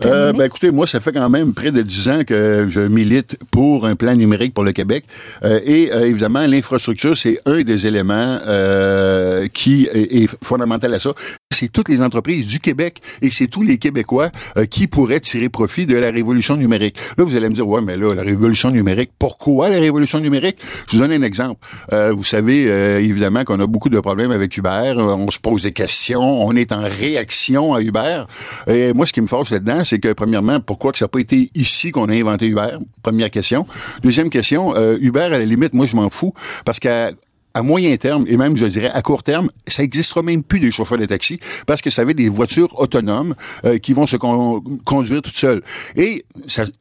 Euh, 0.07 0.33
ben 0.33 0.45
écoutez, 0.45 0.71
moi, 0.71 0.87
ça 0.87 1.01
fait 1.01 1.13
quand 1.13 1.29
même 1.29 1.55
près 1.55 1.73
de 1.73 1.83
dix 1.83 2.09
ans 2.09 2.25
que 2.25 2.67
je 2.69 2.81
milite 2.81 3.37
pour 3.51 3.87
un 3.87 3.97
plan 3.97 4.15
numérique 4.15 4.55
pour 4.55 4.65
le 4.65 4.73
Québec. 4.73 5.05
Euh, 5.45 5.61
et 5.65 5.93
euh, 5.93 6.07
évidemment, 6.07 6.47
l'infrastructure, 6.47 7.17
c'est 7.17 7.41
un 7.47 7.63
des 7.63 7.87
éléments 7.87 8.39
euh, 8.47 9.49
qui 9.49 9.89
est, 9.93 10.29
fondamental 10.43 10.95
à 10.95 10.99
ça. 10.99 11.13
C'est 11.51 11.73
toutes 11.73 11.89
les 11.89 12.03
entreprises 12.03 12.47
du 12.47 12.61
Québec 12.61 13.01
et 13.23 13.31
c'est 13.31 13.47
tous 13.47 13.63
les 13.63 13.79
Québécois 13.79 14.31
qui 14.71 14.87
pourraient 14.87 15.21
tirer 15.21 15.49
profit 15.49 15.87
de 15.87 15.97
la 15.97 16.11
révolution 16.11 16.57
numérique. 16.57 16.97
Là, 17.17 17.25
vous 17.25 17.35
allez 17.35 17.49
me 17.49 17.55
dire, 17.55 17.67
ouais, 17.67 17.81
mais 17.81 17.97
là, 17.97 18.15
la 18.15 18.23
révolution 18.23 18.71
numérique, 18.71 19.11
pourquoi 19.19 19.71
la 19.71 19.81
révolution 19.81 20.21
numérique? 20.21 20.59
Je 20.87 20.97
vous 20.97 21.03
donne 21.03 21.13
un 21.13 21.23
exemple. 21.23 21.61
vous 21.91 22.25
savez, 22.25 22.65
évidemment, 23.03 23.45
qu'on 23.45 23.59
a 23.61 23.67
beaucoup 23.67 23.89
de 23.89 23.99
problèmes 23.99 24.31
avec 24.31 24.57
Uber. 24.57 24.95
On 24.97 25.31
se 25.31 25.39
pose 25.39 25.63
des 25.63 25.73
questions. 25.73 26.47
On 26.47 26.55
est 26.55 26.73
en 26.73 26.83
réaction 26.83 27.75
à 27.75 27.81
Uber. 27.81 28.25
Et 28.67 28.93
moi, 28.93 29.07
ce 29.07 29.13
qui 29.13 29.21
me 29.21 29.27
fâche 29.27 29.51
là-dedans, 29.51 29.85
c'est 29.89 29.99
que 29.99 30.13
premièrement, 30.13 30.61
pourquoi 30.61 30.93
que 30.93 30.99
ça 30.99 31.07
n'a 31.07 31.09
pas 31.09 31.21
été 31.21 31.51
ici 31.55 31.91
qu'on 31.91 32.09
a 32.09 32.13
inventé 32.13 32.47
Uber 32.47 32.79
Première 33.03 33.31
question. 33.31 33.67
Deuxième 34.03 34.31
question, 34.31 34.75
euh, 34.77 34.99
Uber 35.01 35.23
à 35.23 35.29
la 35.31 35.45
limite, 35.45 35.73
moi 35.73 35.87
je 35.87 35.97
m'en 35.97 36.11
fous 36.11 36.35
parce 36.65 36.79
qu'à 36.79 37.11
à 37.55 37.63
moyen 37.63 37.97
terme 37.97 38.25
et 38.29 38.37
même, 38.37 38.57
je 38.57 38.67
dirais, 38.67 38.91
à 38.93 39.03
court 39.03 39.23
terme, 39.23 39.51
ça 39.67 39.83
n'existera 39.83 40.23
même 40.23 40.43
plus 40.43 40.61
des 40.61 40.71
chauffeurs 40.71 40.99
de 40.99 41.07
taxi 41.07 41.41
parce 41.67 41.83
que 41.83 41.91
ça 41.91 42.05
va 42.05 42.11
être 42.11 42.17
des 42.17 42.29
voitures 42.29 42.79
autonomes 42.79 43.35
euh, 43.65 43.79
qui 43.79 43.93
vont 43.93 44.07
se 44.07 44.17
conduire 44.17 45.23
toutes 45.23 45.35
seules. 45.35 45.63
Et 45.97 46.25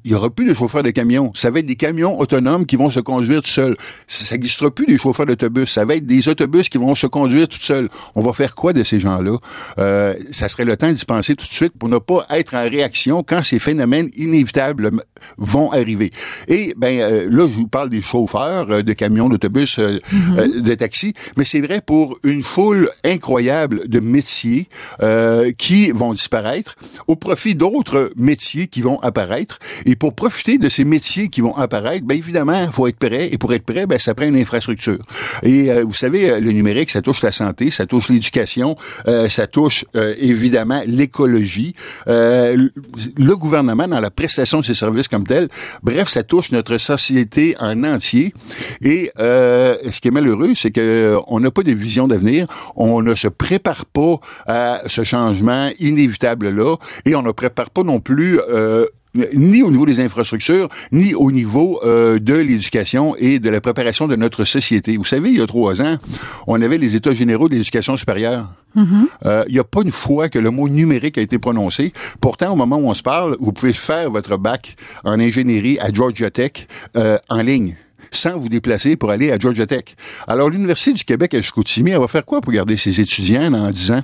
il 0.04 0.12
y 0.12 0.14
aura 0.14 0.30
plus 0.30 0.46
de 0.46 0.54
chauffeurs 0.54 0.84
de 0.84 0.92
camions. 0.92 1.32
Ça 1.36 1.52
va 1.52 1.60
être 1.60 1.66
des 1.66 1.76
camions 1.76 2.20
autonomes 2.20 2.66
qui 2.66 2.76
vont 2.76 2.90
se 2.90 3.00
conduire 3.00 3.42
tout 3.42 3.50
seuls. 3.50 3.76
Ça 4.08 4.36
n'existera 4.36 4.70
plus 4.72 4.86
des 4.86 4.98
chauffeurs 4.98 5.26
d'autobus. 5.26 5.72
Ça 5.72 5.86
va 5.86 5.96
être 5.96 6.06
des 6.06 6.28
autobus 6.28 6.70
qui 6.70 6.78
vont 6.78 6.96
se 6.96 7.08
conduire 7.08 7.48
tout 7.48 7.60
seuls. 7.60 7.90
On 8.16 8.22
va 8.22 8.34
faire 8.34 8.54
quoi 8.54 8.74
de 8.74 8.84
ces 8.84 9.00
gens-là? 9.00 9.38
Euh, 9.80 10.14
ça 10.32 10.50
serait 10.50 10.66
le 10.66 10.78
temps 10.78 10.92
d'y 10.92 11.06
penser 11.06 11.36
tout 11.36 11.46
de 11.46 11.52
suite 11.52 11.74
pour 11.78 11.90
ne 11.90 11.98
pas 11.98 12.26
être 12.30 12.56
en 12.56 12.64
réaction 12.70 13.24
quand 13.24 13.44
ces 13.44 13.60
phénomènes 13.60 14.10
inévitables 14.16 14.92
vont 15.38 15.72
arriver. 15.72 16.12
Et 16.48 16.74
ben 16.78 17.00
euh, 17.00 17.28
là, 17.30 17.48
je 17.48 17.54
vous 17.54 17.68
parle 17.68 17.90
des 17.90 18.02
chauffeurs 18.02 18.70
euh, 18.70 18.82
de 18.84 18.94
camions, 18.94 19.30
d'autobus, 19.30 19.80
mm-hmm 19.80 20.57
de 20.62 20.74
taxi, 20.76 21.14
mais 21.36 21.44
c'est 21.44 21.62
vrai 21.62 21.82
pour 21.82 22.20
une 22.24 22.44
foule 22.44 22.90
incroyable 23.04 23.88
de 23.88 24.00
métiers 24.00 24.68
euh, 25.02 25.52
qui 25.58 25.92
vont 25.92 26.14
disparaître 26.14 26.76
au 27.08 27.16
profit 27.16 27.56
d'autres 27.56 28.12
métiers 28.16 28.68
qui 28.68 28.82
vont 28.82 29.00
apparaître. 29.02 29.60
Et 29.86 29.96
pour 29.96 30.14
profiter 30.14 30.58
de 30.58 30.70
ces 30.70 30.86
métiers 30.86 31.30
qui 31.30 31.42
vont 31.42 31.56
apparaître, 31.56 32.06
bien 32.06 32.18
évidemment, 32.18 32.72
faut 32.72 32.88
être 32.88 32.98
prêt. 32.98 33.30
Et 33.32 33.38
pour 33.38 33.54
être 33.54 33.66
prêt, 33.66 33.86
ben, 33.86 34.00
ça 34.00 34.14
prend 34.14 34.26
une 34.26 34.38
infrastructure. 34.38 35.00
Et 35.44 35.72
euh, 35.72 35.84
vous 35.86 35.94
savez, 35.94 36.40
le 36.40 36.52
numérique, 36.52 36.90
ça 36.90 37.02
touche 37.02 37.22
la 37.22 37.32
santé, 37.32 37.72
ça 37.72 37.86
touche 37.86 38.10
l'éducation, 38.10 38.76
euh, 39.08 39.30
ça 39.30 39.48
touche 39.48 39.86
euh, 39.96 40.14
évidemment 40.20 40.82
l'écologie, 40.86 41.74
euh, 42.08 42.70
le 43.18 43.36
gouvernement 43.36 43.88
dans 43.88 44.00
la 44.00 44.12
prestation 44.12 44.60
de 44.60 44.66
ses 44.66 44.74
services 44.74 45.08
comme 45.08 45.26
tel. 45.26 45.48
Bref, 45.84 46.10
ça 46.10 46.24
touche 46.24 46.52
notre 46.52 46.78
société 46.78 47.56
en 47.60 47.84
entier. 47.84 48.34
Et 48.82 49.12
ce 49.18 50.02
qui 50.02 50.08
est 50.08 50.12
malheureux, 50.12 50.47
c'est 50.56 50.72
que 50.72 50.82
euh, 50.82 51.20
on 51.28 51.40
n'a 51.40 51.52
pas 51.52 51.64
de 51.64 51.72
vision 51.72 52.08
d'avenir, 52.08 52.48
on 52.76 53.02
ne 53.02 53.16
se 53.16 53.28
prépare 53.28 53.86
pas 53.86 54.20
à 54.48 54.82
ce 54.88 55.04
changement 55.04 55.70
inévitable 55.80 56.50
là, 56.50 56.76
et 57.06 57.16
on 57.16 57.22
ne 57.22 57.32
prépare 57.32 57.70
pas 57.70 57.84
non 57.84 58.00
plus 58.00 58.40
euh, 58.50 58.86
ni 59.34 59.64
au 59.64 59.72
niveau 59.72 59.86
des 59.86 60.00
infrastructures, 60.00 60.70
ni 60.92 61.16
au 61.16 61.32
niveau 61.32 61.80
euh, 61.84 62.20
de 62.20 62.36
l'éducation 62.36 63.16
et 63.18 63.40
de 63.40 63.50
la 63.50 63.62
préparation 63.62 64.08
de 64.08 64.16
notre 64.16 64.44
société. 64.44 64.98
Vous 64.98 65.04
savez, 65.04 65.30
il 65.30 65.40
y 65.40 65.42
a 65.42 65.48
trois 65.48 65.82
ans, 65.82 65.98
on 66.46 66.62
avait 66.62 66.78
les 66.78 66.96
États 66.96 67.16
généraux 67.16 67.50
de 67.50 67.56
l'éducation 67.56 67.98
supérieure. 67.98 68.50
Mm-hmm. 68.76 69.46
il 69.48 69.54
n'y 69.54 69.60
a 69.60 69.64
pas 69.64 69.82
une 69.82 69.92
fois 69.92 70.30
que 70.30 70.38
le 70.38 70.52
mot 70.52 70.70
numérique 70.70 71.18
a 71.18 71.22
été 71.22 71.40
prononcé. 71.40 71.94
Pourtant, 72.22 72.54
au 72.54 72.56
moment 72.56 72.76
où 72.76 72.88
on 72.90 72.94
se 72.94 73.02
parle, 73.02 73.36
vous 73.40 73.52
pouvez 73.52 73.74
faire 73.74 74.12
votre 74.12 74.38
bac 74.38 74.76
en 75.04 75.20
ingénierie 75.20 75.80
à 75.80 75.92
Georgia 75.92 76.30
Tech 76.30 76.68
en 76.96 77.42
ligne 77.42 77.76
sans 78.12 78.38
vous 78.38 78.50
déplacer 78.50 78.96
pour 78.96 79.12
aller 79.12 79.32
à 79.32 79.40
Georgia 79.40 79.66
Tech. 79.66 79.96
Alors, 80.28 80.50
l'Université 80.50 80.94
du 80.94 81.04
Québec 81.04 81.34
à 81.34 81.42
Chicoutimi, 81.42 81.92
elle 81.92 82.00
va 82.00 82.08
faire 82.08 82.26
quoi 82.26 82.42
pour 82.42 82.54
garder 82.54 82.78
ses 82.78 83.00
étudiants 83.00 83.54
en 83.54 83.70
10 83.70 83.92
ans? 83.92 84.04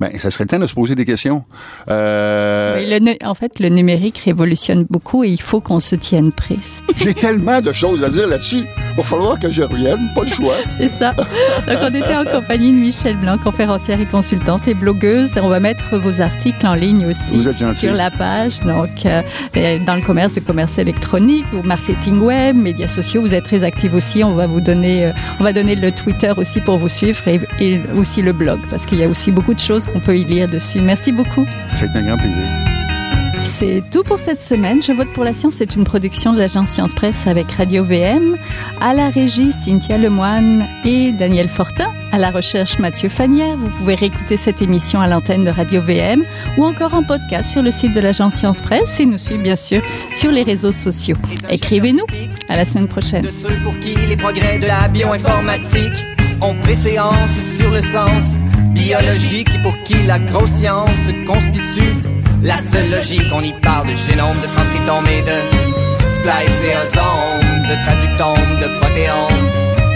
Ben, 0.00 0.10
ça 0.18 0.30
serait 0.30 0.44
le 0.44 0.48
temps 0.48 0.58
de 0.58 0.66
se 0.66 0.74
poser 0.74 0.94
des 0.94 1.04
questions. 1.04 1.44
Euh... 1.88 2.98
en 3.24 3.34
fait, 3.34 3.60
le 3.60 3.68
numérique 3.68 4.18
révolutionne 4.24 4.86
beaucoup 4.88 5.24
et 5.24 5.28
il 5.28 5.40
faut 5.40 5.60
qu'on 5.60 5.80
se 5.80 5.94
tienne 5.94 6.32
prêt. 6.32 6.56
J'ai 6.96 7.14
tellement 7.14 7.60
de 7.60 7.72
choses 7.72 8.02
à 8.02 8.08
dire 8.08 8.28
là-dessus. 8.28 8.64
Il 8.90 8.96
va 8.96 9.02
falloir 9.02 9.38
que 9.38 9.50
je 9.50 9.62
revienne, 9.62 10.08
pas 10.14 10.22
le 10.22 10.28
choix. 10.28 10.54
C'est 10.76 10.88
ça. 10.88 11.12
Donc, 11.12 11.78
on 11.82 11.88
était 11.88 12.16
en 12.16 12.24
compagnie 12.24 12.72
de 12.72 12.76
Michel 12.76 13.16
Blanc, 13.16 13.38
conférencière 13.38 14.00
et 14.00 14.06
consultante 14.06 14.68
et 14.68 14.74
blogueuse. 14.74 15.32
On 15.40 15.48
va 15.48 15.60
mettre 15.60 15.98
vos 15.98 16.20
articles 16.20 16.66
en 16.66 16.74
ligne 16.74 17.06
aussi 17.06 17.42
sur 17.74 17.94
la 17.94 18.10
page. 18.10 18.60
Donc, 18.60 19.06
euh, 19.06 19.22
dans 19.84 19.94
le 19.94 20.02
commerce, 20.02 20.34
le 20.34 20.42
commerce 20.42 20.78
électronique, 20.78 21.46
ou 21.52 21.62
marketing 21.62 22.20
web, 22.20 22.56
médias 22.56 22.88
sociaux, 22.88 23.20
vous 23.22 23.34
êtes 23.34 23.44
très 23.44 23.62
active 23.62 23.94
aussi. 23.94 24.24
On 24.24 24.34
va 24.34 24.46
vous 24.46 24.60
donner, 24.60 25.06
euh, 25.06 25.12
on 25.40 25.44
va 25.44 25.52
donner 25.52 25.74
le 25.74 25.90
Twitter 25.92 26.32
aussi 26.36 26.60
pour 26.60 26.78
vous 26.78 26.88
suivre 26.88 27.22
et 27.60 27.80
aussi 27.96 28.22
le 28.22 28.32
blog 28.32 28.60
parce 28.70 28.86
qu'il 28.86 28.98
y 28.98 29.04
a 29.04 29.08
aussi 29.08 29.30
beaucoup 29.32 29.54
de 29.54 29.60
choses 29.60 29.75
qu'on 29.84 30.00
peut 30.00 30.16
y 30.16 30.24
lire 30.24 30.48
dessus. 30.48 30.80
Merci 30.80 31.12
beaucoup. 31.12 31.44
C'est 31.74 31.94
un 31.94 32.02
grand 32.02 32.16
plaisir. 32.16 32.66
C'est 33.42 33.82
tout 33.90 34.02
pour 34.02 34.18
cette 34.18 34.40
semaine. 34.40 34.82
Je 34.82 34.92
vote 34.92 35.12
pour 35.14 35.24
la 35.24 35.32
science. 35.32 35.54
C'est 35.56 35.76
une 35.76 35.84
production 35.84 36.32
de 36.32 36.38
l'agence 36.38 36.70
Science 36.70 36.94
Presse 36.94 37.26
avec 37.26 37.50
Radio 37.52 37.84
VM. 37.84 38.36
À 38.80 38.92
la 38.92 39.08
régie, 39.08 39.52
Cynthia 39.52 39.98
Lemoine 39.98 40.66
et 40.84 41.12
Daniel 41.12 41.48
Fortin. 41.48 41.90
À 42.12 42.18
la 42.18 42.30
recherche, 42.30 42.78
Mathieu 42.78 43.08
Fanière. 43.08 43.56
Vous 43.56 43.68
pouvez 43.68 43.94
réécouter 43.94 44.36
cette 44.36 44.60
émission 44.62 45.00
à 45.00 45.06
l'antenne 45.06 45.44
de 45.44 45.50
Radio 45.50 45.80
VM 45.80 46.22
ou 46.58 46.64
encore 46.64 46.94
en 46.94 47.02
podcast 47.02 47.50
sur 47.50 47.62
le 47.62 47.70
site 47.70 47.94
de 47.94 48.00
l'agence 48.00 48.34
Science 48.34 48.60
Presse 48.60 48.98
et 49.00 49.06
nous 49.06 49.18
suivre 49.18 49.42
bien 49.42 49.56
sûr 49.56 49.80
sur 50.12 50.30
les 50.30 50.42
réseaux 50.42 50.72
sociaux. 50.72 51.16
Écrivez-nous. 51.48 52.04
À 52.48 52.56
la 52.56 52.66
semaine 52.66 52.88
prochaine. 52.88 53.22
De 53.22 53.30
ceux 53.30 53.56
pour 53.64 53.78
qui 53.80 53.94
les 53.94 54.16
progrès 54.16 54.58
de 54.58 54.66
la 54.66 54.88
bioinformatique 54.88 56.04
ont 56.42 56.54
préséance 56.56 57.30
sur 57.56 57.70
le 57.70 57.80
sens 57.80 58.24
biologique 58.76 59.48
et 59.54 59.62
pour 59.62 59.76
qui 59.84 59.94
la 60.06 60.18
grosse 60.18 60.50
science 60.50 61.06
constitue 61.26 61.94
la 62.42 62.58
seule 62.58 62.90
logique. 62.90 63.32
On 63.34 63.40
y 63.40 63.52
parle 63.52 63.88
de 63.88 63.96
génome, 63.96 64.36
de 64.42 64.46
transcriptome 64.54 65.06
et 65.08 65.22
de 65.22 65.38
spliceosome, 66.16 67.46
de 67.68 67.74
traductome, 67.84 68.52
de 68.60 68.68
protéome 68.78 69.44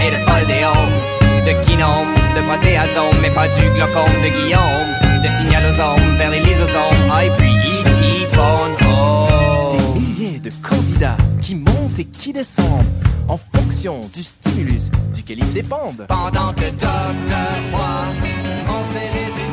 et 0.01 0.11
de 0.11 0.19
foldéome, 0.27 0.97
de 1.47 1.53
kinome, 1.67 2.15
de 2.37 2.43
protéasome, 2.49 3.17
mais 3.23 3.31
pas 3.31 3.49
du 3.49 3.71
glaucome 3.77 4.17
de 4.25 4.31
Guillaume, 4.37 4.91
de 5.23 5.29
signalosome 5.29 6.17
vers 6.17 6.31
les 6.31 6.41
lysosomes, 6.41 7.11
ah, 7.13 7.25
et 7.25 7.31
puis 7.37 7.51
E.T. 7.51 7.91
Des 9.71 10.01
milliers 10.01 10.41
de 10.41 10.51
candidats 10.63 11.17
qui 11.41 11.55
montent 11.55 11.99
et 11.99 12.07
qui 12.07 12.33
descendent 12.33 12.87
en 13.29 13.39
fonction 13.39 14.01
du 14.13 14.23
stimulus 14.23 14.91
duquel 15.15 15.39
ils 15.41 15.53
dépendent. 15.53 16.07
Pendant 16.09 16.53
que 16.55 16.71
Docteur 16.71 17.61
Roy 17.73 18.30
sem. 18.93 19.50